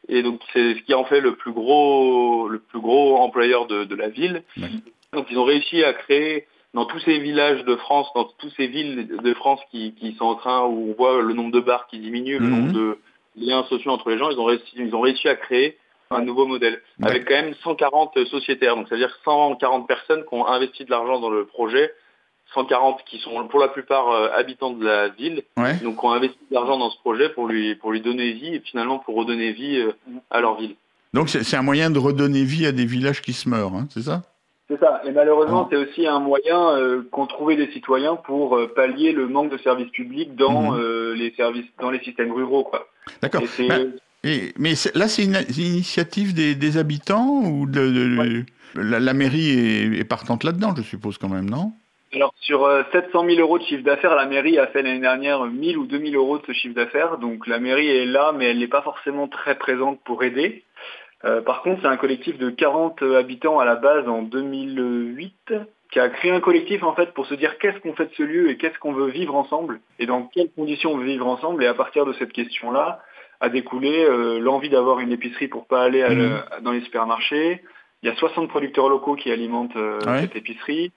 et 0.08 0.22
donc 0.22 0.42
c'est 0.52 0.74
ce 0.74 0.82
qui 0.82 0.92
en 0.92 1.04
fait 1.06 1.22
le 1.22 1.34
plus 1.34 1.52
gros, 1.52 2.46
le 2.46 2.58
plus 2.58 2.80
gros 2.80 3.16
employeur 3.16 3.66
de, 3.66 3.84
de 3.84 3.94
la 3.94 4.10
ville. 4.10 4.42
Donc 5.14 5.28
ils 5.30 5.38
ont 5.38 5.44
réussi 5.44 5.82
à 5.82 5.94
créer 5.94 6.46
dans 6.76 6.84
tous 6.84 7.00
ces 7.00 7.18
villages 7.18 7.64
de 7.64 7.74
France, 7.74 8.06
dans 8.14 8.24
toutes 8.24 8.52
ces 8.54 8.66
villes 8.66 9.08
de 9.08 9.34
France 9.34 9.60
qui, 9.70 10.14
sont 10.18 10.26
en 10.26 10.34
train, 10.34 10.66
où 10.66 10.90
on 10.90 10.94
voit 10.94 11.22
le 11.22 11.32
nombre 11.32 11.50
de 11.50 11.60
bars 11.60 11.86
qui 11.86 11.98
diminue, 11.98 12.38
le 12.38 12.46
nombre 12.46 12.68
mhm. 12.68 12.72
de 12.74 12.98
liens 13.36 13.64
sociaux 13.64 13.92
entre 13.92 14.10
les 14.10 14.18
gens, 14.18 14.30
ils 14.30 14.38
ont 14.38 14.44
réussi, 14.44 14.72
ils 14.76 14.94
ont 14.94 15.00
réussi 15.00 15.26
à 15.26 15.36
créer 15.36 15.78
un 16.10 16.20
nouveau 16.20 16.46
modèle 16.46 16.82
avec 17.02 17.26
quand 17.26 17.34
même 17.34 17.54
140 17.64 18.22
sociétaires. 18.26 18.76
Donc 18.76 18.88
c'est-à-dire 18.88 19.18
140 19.24 19.88
personnes 19.88 20.22
qui 20.28 20.34
ont 20.34 20.46
investi 20.46 20.84
de 20.84 20.90
l'argent 20.90 21.18
dans 21.18 21.30
le 21.30 21.46
projet, 21.46 21.90
140 22.52 23.02
qui 23.06 23.20
sont 23.20 23.48
pour 23.48 23.58
la 23.58 23.68
plupart 23.68 24.10
euh, 24.10 24.28
habitants 24.34 24.70
de 24.70 24.84
la 24.84 25.08
ville, 25.08 25.44
donc 25.82 25.98
qui 25.98 26.04
ont 26.04 26.12
investi 26.12 26.38
de 26.50 26.54
l'argent 26.54 26.78
dans 26.78 26.90
ce 26.90 26.98
projet 26.98 27.30
pour 27.30 27.46
lui 27.46 27.74
pour 27.76 27.90
lui 27.90 28.02
donner 28.02 28.32
vie 28.32 28.54
et 28.54 28.60
finalement 28.60 28.98
pour 28.98 29.16
redonner 29.16 29.52
vie 29.52 29.78
euh, 29.78 29.92
à 30.30 30.42
leur 30.42 30.60
ville. 30.60 30.76
Donc 31.14 31.30
c'est 31.30 31.56
un 31.56 31.62
moyen 31.62 31.88
de 31.88 31.98
redonner 31.98 32.44
vie 32.44 32.66
à 32.66 32.72
des 32.72 32.84
villages 32.84 33.22
qui 33.22 33.32
se 33.32 33.48
meurent, 33.48 33.74
hein, 33.74 33.86
c'est 33.90 34.02
ça? 34.02 34.22
C'est 34.68 34.80
ça. 34.80 35.00
Et 35.04 35.12
malheureusement, 35.12 35.64
ah. 35.64 35.68
c'est 35.70 35.76
aussi 35.76 36.06
un 36.06 36.18
moyen 36.18 36.70
euh, 36.70 37.02
qu'ont 37.10 37.26
trouvé 37.26 37.56
des 37.56 37.70
citoyens 37.70 38.16
pour 38.16 38.56
euh, 38.56 38.66
pallier 38.74 39.12
le 39.12 39.28
manque 39.28 39.50
de 39.50 39.58
services 39.58 39.90
publics 39.90 40.34
dans 40.34 40.72
mhm. 40.72 40.80
euh, 40.80 41.14
les 41.14 41.32
services, 41.36 41.66
dans 41.80 41.90
les 41.90 42.00
systèmes 42.00 42.32
ruraux. 42.32 42.70
D'accord. 43.22 43.42
Bah, 43.68 43.74
mais 44.58 44.72
là, 44.94 45.06
c'est 45.06 45.22
une, 45.22 45.38
initiative 45.56 46.34
des, 46.34 46.78
habitants 46.78 47.42
ou 47.44 47.66
de, 47.66 48.44
la, 48.74 49.14
mairie 49.14 49.98
est, 50.00 50.04
partante 50.04 50.42
là-dedans, 50.42 50.74
je 50.76 50.82
suppose 50.82 51.16
quand 51.16 51.28
même, 51.28 51.48
non? 51.48 51.72
Alors 52.12 52.34
sur 52.40 52.68
700 52.92 53.24
000 53.24 53.40
euros 53.40 53.58
de 53.58 53.64
chiffre 53.64 53.84
d'affaires, 53.84 54.16
la 54.16 54.26
mairie 54.26 54.58
a 54.58 54.66
fait 54.68 54.82
l'année 54.82 55.00
dernière 55.00 55.44
1000 55.44 55.76
ou 55.78 55.86
2000 55.86 56.16
euros 56.16 56.38
de 56.38 56.44
ce 56.46 56.52
chiffre 56.52 56.74
d'affaires. 56.74 57.18
Donc 57.18 57.46
la 57.46 57.60
mairie 57.60 57.88
est 57.88 58.06
là, 58.06 58.32
mais 58.34 58.46
elle 58.46 58.58
n'est 58.58 58.68
pas 58.68 58.82
forcément 58.82 59.28
très 59.28 59.56
présente 59.56 60.00
pour 60.02 60.24
aider. 60.24 60.64
Euh, 61.26 61.42
par 61.42 61.62
contre, 61.62 61.82
c'est 61.82 61.88
un 61.88 61.96
collectif 61.96 62.38
de 62.38 62.50
40 62.50 63.02
habitants 63.02 63.58
à 63.58 63.64
la 63.64 63.74
base 63.74 64.08
en 64.08 64.22
2008 64.22 65.52
qui 65.90 66.00
a 66.00 66.08
créé 66.08 66.30
un 66.30 66.40
collectif 66.40 66.82
en 66.82 66.94
fait 66.94 67.12
pour 67.14 67.26
se 67.26 67.34
dire 67.34 67.58
qu'est-ce 67.58 67.78
qu'on 67.78 67.94
fait 67.94 68.06
de 68.06 68.14
ce 68.16 68.22
lieu 68.22 68.50
et 68.50 68.56
qu'est-ce 68.56 68.78
qu'on 68.78 68.92
veut 68.92 69.08
vivre 69.08 69.34
ensemble 69.34 69.80
et 69.98 70.06
dans 70.06 70.22
quelles 70.22 70.50
conditions 70.50 70.92
on 70.92 70.98
veut 70.98 71.04
vivre 71.04 71.26
ensemble. 71.26 71.62
Et 71.62 71.66
à 71.66 71.74
partir 71.74 72.04
de 72.04 72.12
cette 72.14 72.32
question-là, 72.32 73.00
a 73.40 73.48
découlé 73.48 74.04
euh, 74.04 74.38
l'envie 74.38 74.68
d'avoir 74.68 75.00
une 75.00 75.12
épicerie 75.12 75.48
pour 75.48 75.66
pas 75.66 75.82
aller 75.82 76.02
mmh. 76.02 76.62
dans 76.62 76.72
les 76.72 76.80
supermarchés. 76.82 77.62
Il 78.02 78.08
y 78.08 78.12
a 78.12 78.16
60 78.16 78.48
producteurs 78.48 78.88
locaux 78.88 79.14
qui 79.14 79.30
alimentent 79.30 79.76
euh, 79.76 80.00
cette 80.20 80.36
épicerie. 80.36 80.92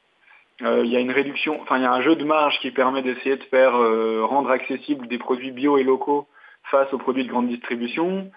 il 0.61 0.85
y 0.85 0.95
a 0.95 0.99
une 0.99 1.11
réduction, 1.11 1.59
enfin 1.61 1.77
il 1.77 1.83
y 1.83 1.85
a 1.85 1.91
un 1.91 2.01
jeu 2.01 2.15
de 2.15 2.23
marge 2.23 2.59
qui 2.59 2.71
permet 2.71 3.01
d'essayer 3.01 3.37
de 3.37 3.43
faire 3.43 3.73
rendre 4.27 4.51
accessibles 4.51 5.07
des 5.07 5.17
produits 5.17 5.51
bio 5.51 5.77
et 5.77 5.83
locaux 5.83 6.27
face 6.69 6.91
aux 6.93 6.97
produits 6.97 7.23
de 7.23 7.29
grande 7.29 7.47
distribution. 7.47 8.29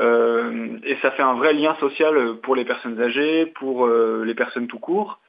Euh, 0.00 0.78
et 0.84 0.96
ça 1.02 1.12
fait 1.12 1.22
un 1.22 1.34
vrai 1.34 1.52
lien 1.52 1.76
social 1.78 2.36
pour 2.42 2.56
les 2.56 2.64
personnes 2.64 3.00
âgées, 3.00 3.46
pour 3.46 3.86
euh, 3.86 4.24
les 4.26 4.34
personnes 4.34 4.66
tout 4.66 4.78
court. 4.78 5.20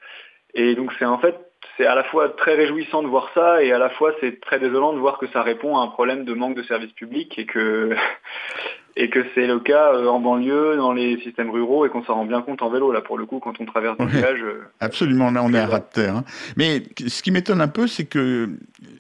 Et 0.54 0.76
donc 0.76 0.92
c'est 0.98 1.06
en 1.06 1.20
fait 1.20 1.36
c'est 1.78 1.86
à 1.86 1.96
la 1.96 2.04
fois 2.06 2.30
très 2.30 2.56
réjouissant 2.56 3.04
de 3.04 3.08
voir 3.08 3.30
ça 3.34 3.62
et 3.62 3.72
à 3.72 3.78
la 3.78 3.90
fois 3.90 4.14
c'est 4.22 4.40
très 4.40 4.60
désolant 4.60 4.94
de 4.94 5.00
voir 5.00 5.18
que 5.18 5.28
ça 5.28 5.42
répond 5.42 5.78
à 5.78 5.82
un 5.82 5.88
problème 5.88 6.24
de 6.24 6.34
manque 6.34 6.56
de 6.56 6.64
services 6.64 6.94
publics 6.94 7.38
et 7.38 7.46
que 7.46 7.96
et 8.98 9.10
que 9.10 9.20
c'est 9.36 9.46
le 9.46 9.60
cas 9.60 9.94
euh, 9.94 10.08
en 10.08 10.20
banlieue, 10.20 10.78
dans 10.78 10.94
les 10.94 11.20
systèmes 11.20 11.52
ruraux 11.52 11.86
et 11.86 11.90
qu'on 11.90 12.04
s'en 12.04 12.16
rend 12.16 12.26
bien 12.26 12.42
compte 12.42 12.62
en 12.62 12.70
vélo 12.70 12.92
là 12.92 13.02
pour 13.02 13.18
le 13.18 13.26
coup 13.26 13.40
quand 13.40 13.60
on 13.60 13.66
traverse 13.66 13.98
des 13.98 14.06
villages. 14.06 14.46
Absolument, 14.80 15.30
là 15.30 15.44
on 15.44 15.54
est 15.54 15.60
à 15.60 15.68
ras 15.68 15.80
de 15.80 15.90
terre. 15.94 16.16
Hein. 16.16 16.24
Mais 16.56 16.82
ce 17.06 17.22
qui 17.22 17.32
m'étonne 17.32 17.62
un 17.62 17.68
peu, 17.68 17.86
c'est 17.86 18.06
que 18.06 18.50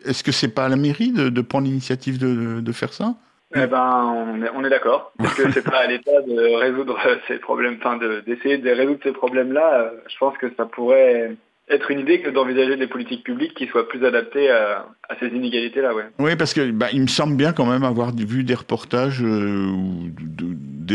est-ce 0.05 0.23
que 0.23 0.31
c'est 0.31 0.53
pas 0.53 0.65
à 0.65 0.69
la 0.69 0.75
mairie 0.75 1.11
de, 1.11 1.41
prendre 1.41 1.65
l'initiative 1.65 2.19
de, 2.19 2.59
de, 2.59 2.71
faire 2.71 2.93
ça? 2.93 3.15
Eh 3.55 3.67
ben, 3.67 4.27
on 4.53 4.63
est, 4.63 4.69
d'accord. 4.69 5.11
Parce 5.17 5.33
que 5.35 5.51
c'est 5.51 5.63
pas 5.63 5.79
à 5.79 5.87
l'État 5.87 6.21
de 6.21 6.55
résoudre 6.55 6.97
ces 7.27 7.37
problèmes, 7.37 7.77
enfin 7.79 7.97
d'essayer 8.25 8.57
de, 8.57 8.69
résoudre 8.69 8.99
ces 9.03 9.11
problèmes-là. 9.11 9.79
Euh, 9.79 9.89
je 10.07 10.17
pense 10.17 10.37
que 10.37 10.47
ça 10.57 10.65
pourrait 10.65 11.35
être 11.67 11.89
une 11.89 11.99
idée 11.99 12.21
que 12.21 12.29
d'envisager 12.29 12.77
des 12.77 12.87
politiques 12.87 13.23
publiques 13.23 13.55
qui 13.55 13.67
soient 13.67 13.87
plus 13.87 14.05
adaptées 14.05 14.51
à, 14.51 14.85
ces 15.19 15.27
inégalités-là, 15.27 15.95
ouais. 15.95 16.03
Oui, 16.19 16.35
parce 16.35 16.53
que 16.53 16.69
bah, 16.71 16.87
il 16.93 17.01
me 17.01 17.07
semble 17.07 17.35
bien 17.35 17.53
quand 17.53 17.65
même 17.65 17.83
avoir 17.83 18.11
vu 18.15 18.43
des 18.43 18.53
reportages 18.53 19.23
euh, 19.23 19.71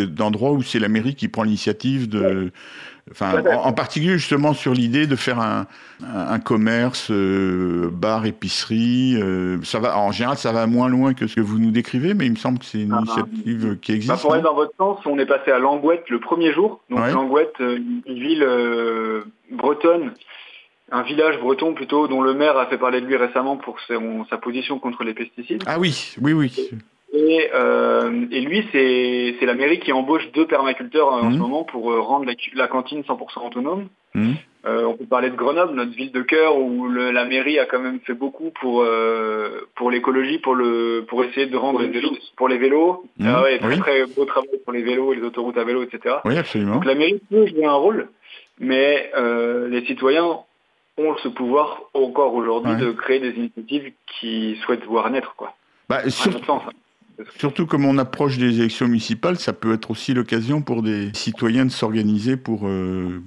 d'endroits 0.06 0.52
où 0.52 0.62
c'est 0.62 0.78
la 0.78 0.88
mairie 0.88 1.16
qui 1.16 1.28
prend 1.28 1.42
l'initiative 1.42 2.08
de, 2.08 2.52
Enfin, 3.10 3.42
en, 3.44 3.72
particulier 3.72 4.18
justement 4.18 4.54
sur 4.54 4.72
l'idée 4.72 5.06
de 5.06 5.16
faire 5.16 5.40
un, 5.40 5.66
un, 6.02 6.38
commerce 6.38 7.10
euh, 7.10 7.90
bar 7.92 8.26
épicerie. 8.26 9.16
Euh, 9.20 9.58
ça 9.62 9.80
va, 9.80 9.98
en 9.98 10.12
général, 10.12 10.36
ça 10.36 10.52
va 10.52 10.66
moins 10.66 10.88
loin 10.88 11.14
que 11.14 11.26
ce 11.26 11.36
que 11.36 11.40
vous 11.40 11.58
nous 11.58 11.70
décrivez, 11.70 12.14
mais 12.14 12.26
il 12.26 12.32
me 12.32 12.36
semble 12.36 12.58
que 12.58 12.64
c'est 12.64 12.82
une 12.82 12.92
ah, 12.92 13.00
initiative 13.00 13.78
qui 13.80 13.92
existe. 13.92 14.12
Bah, 14.12 14.18
pour 14.20 14.32
aller 14.34 14.42
dans 14.42 14.54
votre 14.54 14.74
sens, 14.76 14.98
on 15.06 15.18
est 15.18 15.26
passé 15.26 15.50
à 15.50 15.58
Langouette 15.58 16.08
le 16.08 16.20
premier 16.20 16.52
jour. 16.52 16.80
Donc 16.90 17.00
Langouette, 17.12 17.54
euh, 17.60 17.78
une 18.06 18.18
ville 18.18 18.46
bretonne, 19.50 20.12
un 20.92 21.02
village 21.02 21.38
breton 21.40 21.74
plutôt, 21.74 22.08
dont 22.08 22.22
le 22.22 22.34
maire 22.34 22.56
a 22.56 22.66
fait 22.66 22.78
parler 22.78 23.00
de 23.00 23.06
lui 23.06 23.16
récemment 23.16 23.56
pour 23.56 23.78
sa 23.80 24.38
position 24.38 24.78
contre 24.78 25.04
les 25.04 25.14
pesticides. 25.14 25.64
Ah 25.66 25.78
oui, 25.78 26.14
oui, 26.20 26.32
oui. 26.32 26.52
Et, 26.58 26.70
euh, 27.14 28.26
et 28.30 28.40
lui, 28.40 28.66
c'est 28.72 29.46
la 29.46 29.54
mairie 29.54 29.80
qui 29.80 29.92
embauche 29.92 30.30
deux 30.32 30.46
permaculteurs 30.46 31.12
en 31.12 31.30
ce 31.30 31.34
mhm. 31.34 31.38
moment 31.38 31.64
pour 31.64 31.90
euh, 31.90 32.00
rendre 32.00 32.30
la, 32.54 32.68
cantine 32.68 33.02
100% 33.02 33.46
autonome. 33.46 33.88
Euh, 34.66 34.84
on 34.84 34.94
peut 34.94 35.06
parler 35.06 35.30
de 35.30 35.36
Grenoble, 35.36 35.74
notre 35.74 35.92
ville 35.92 36.12
de 36.12 36.20
cœur, 36.20 36.58
où 36.58 36.86
la 36.88 37.24
mairie 37.24 37.58
a 37.58 37.64
quand 37.64 37.78
même 37.78 37.98
fait 38.00 38.12
beaucoup 38.12 38.50
pour 38.60 38.82
euh, 38.82 39.66
pour 39.74 39.90
l'écologie, 39.90 40.38
pour 40.38 40.54
le 40.54 41.06
pour 41.08 41.24
essayer 41.24 41.46
de 41.46 41.56
rendre 41.56 41.82
pour 42.36 42.48
les 42.48 42.58
vélos. 42.58 43.04
Mmh. 43.18 43.26
Ah 43.26 43.42
ouais, 43.42 43.58
très, 43.58 43.78
très 43.78 44.06
beau 44.06 44.26
travail 44.26 44.50
pour 44.62 44.74
les 44.74 44.82
vélos, 44.82 45.14
les 45.14 45.22
autoroutes 45.22 45.56
à 45.56 45.64
vélo, 45.64 45.82
etc. 45.82 46.16
Oui, 46.26 46.36
absolument. 46.36 46.74
Donc 46.74 46.84
la 46.84 46.94
mairie 46.94 47.22
peut 47.30 47.46
jouer 47.46 47.64
un 47.64 47.72
rôle, 47.72 48.10
mais 48.58 49.10
euh, 49.16 49.66
les 49.68 49.84
citoyens 49.86 50.40
ont 50.98 51.16
ce 51.22 51.28
pouvoir 51.28 51.80
encore 51.94 52.34
aujourd'hui 52.34 52.76
de 52.76 52.90
créer 52.90 53.20
des 53.20 53.30
initiatives 53.30 53.92
qui 54.20 54.58
souhaitent 54.62 54.84
voir 54.84 55.08
naître, 55.10 55.34
quoi. 55.36 55.54
Bah, 55.88 56.00
hein. 56.04 56.60
Surtout 57.38 57.66
comme 57.66 57.84
on 57.84 57.98
approche 57.98 58.38
des 58.38 58.58
élections 58.60 58.86
municipales, 58.86 59.38
ça 59.38 59.52
peut 59.52 59.74
être 59.74 59.90
aussi 59.90 60.14
l'occasion 60.14 60.62
pour 60.62 60.82
des 60.82 61.10
citoyens 61.14 61.64
de 61.64 61.70
s'organiser 61.70 62.36
pour 62.36 62.66
euh, 62.66 63.20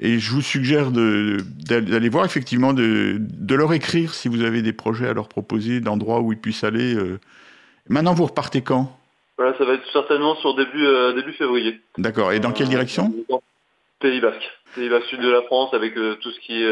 Et 0.00 0.18
je 0.18 0.32
vous 0.32 0.42
suggère 0.42 0.90
d'aller 0.90 2.08
voir, 2.08 2.24
effectivement, 2.24 2.72
de, 2.72 3.20
leur 3.54 3.72
écrire 3.72 4.12
si 4.12 4.26
vous 4.28 4.42
avez 4.42 4.62
des 4.62 4.72
projets 4.72 5.08
à 5.08 5.14
leur 5.14 5.28
proposer, 5.28 5.78
d'endroits 5.80 6.20
où 6.20 6.32
ils 6.32 6.40
puissent 6.40 6.64
aller. 6.64 6.96
Euh. 6.96 7.20
Maintenant, 7.88 8.14
vous 8.14 8.26
repartez 8.26 8.62
quand? 8.62 8.98
Voilà, 9.38 9.56
Ça 9.56 9.64
va 9.64 9.74
être 9.74 9.86
certainement 9.92 10.34
sur 10.36 10.56
début, 10.56 10.84
euh, 10.84 11.12
début 11.12 11.32
février. 11.32 11.80
D'accord. 11.98 12.32
Et 12.32 12.40
dans 12.40 12.52
quelle 12.52 12.68
direction? 12.68 13.12
Pays 14.00 14.20
Basque. 14.20 14.50
Pays 14.74 14.88
Basque 14.88 15.06
sud 15.06 15.20
de 15.20 15.30
la 15.30 15.42
France, 15.42 15.72
avec 15.74 15.96
euh, 15.96 16.16
tout 16.16 16.32
ce 16.32 16.40
qui 16.40 16.64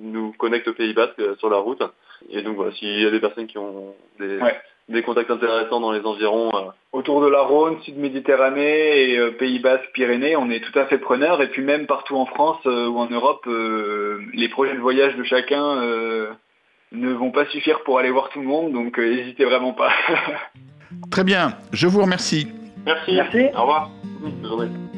nous 0.00 0.32
connecte 0.32 0.66
au 0.66 0.74
Pays 0.74 0.94
Basque 0.94 1.22
sur 1.38 1.50
la 1.50 1.58
route. 1.58 1.82
Et 2.30 2.42
donc, 2.42 2.56
voilà, 2.56 2.72
s'il 2.72 3.00
y 3.00 3.06
a 3.06 3.10
des 3.10 3.20
personnes 3.20 3.46
qui 3.46 3.58
ont 3.58 3.94
des, 4.18 4.40
des 4.88 5.02
contacts 5.02 5.30
intéressants 5.30 5.80
dans 5.80 5.92
les 5.92 6.04
environs. 6.04 6.50
Euh. 6.54 6.70
Autour 6.92 7.20
de 7.22 7.28
la 7.28 7.42
Rhône, 7.42 7.76
Sud-Méditerranée 7.82 9.10
et 9.10 9.18
euh, 9.18 9.30
Pays 9.32 9.58
Basque, 9.58 9.90
Pyrénées, 9.92 10.36
on 10.36 10.50
est 10.50 10.60
tout 10.60 10.76
à 10.78 10.86
fait 10.86 10.98
preneurs. 10.98 11.42
Et 11.42 11.48
puis 11.48 11.62
même 11.62 11.86
partout 11.86 12.16
en 12.16 12.26
France 12.26 12.58
euh, 12.66 12.88
ou 12.88 12.98
en 12.98 13.08
Europe, 13.08 13.46
les 13.46 14.48
projets 14.48 14.74
de 14.74 14.80
voyage 14.80 15.16
de 15.16 15.24
chacun 15.24 15.76
ne 16.92 17.12
vont 17.12 17.30
pas 17.30 17.46
suffire 17.46 17.82
pour 17.84 17.98
aller 17.98 18.10
voir 18.10 18.30
tout 18.30 18.40
le 18.40 18.46
monde, 18.46 18.72
donc 18.72 18.98
n'hésitez 18.98 19.44
vraiment 19.44 19.72
pas. 19.72 19.90
Très 21.10 21.24
bien, 21.24 21.52
je 21.72 21.86
vous 21.86 22.00
remercie. 22.00 22.48
Merci. 22.86 23.14
Merci. 23.14 23.46
Au 23.54 23.60
revoir. 23.60 23.90
Bonne 24.20 24.44
journée. 24.44 24.97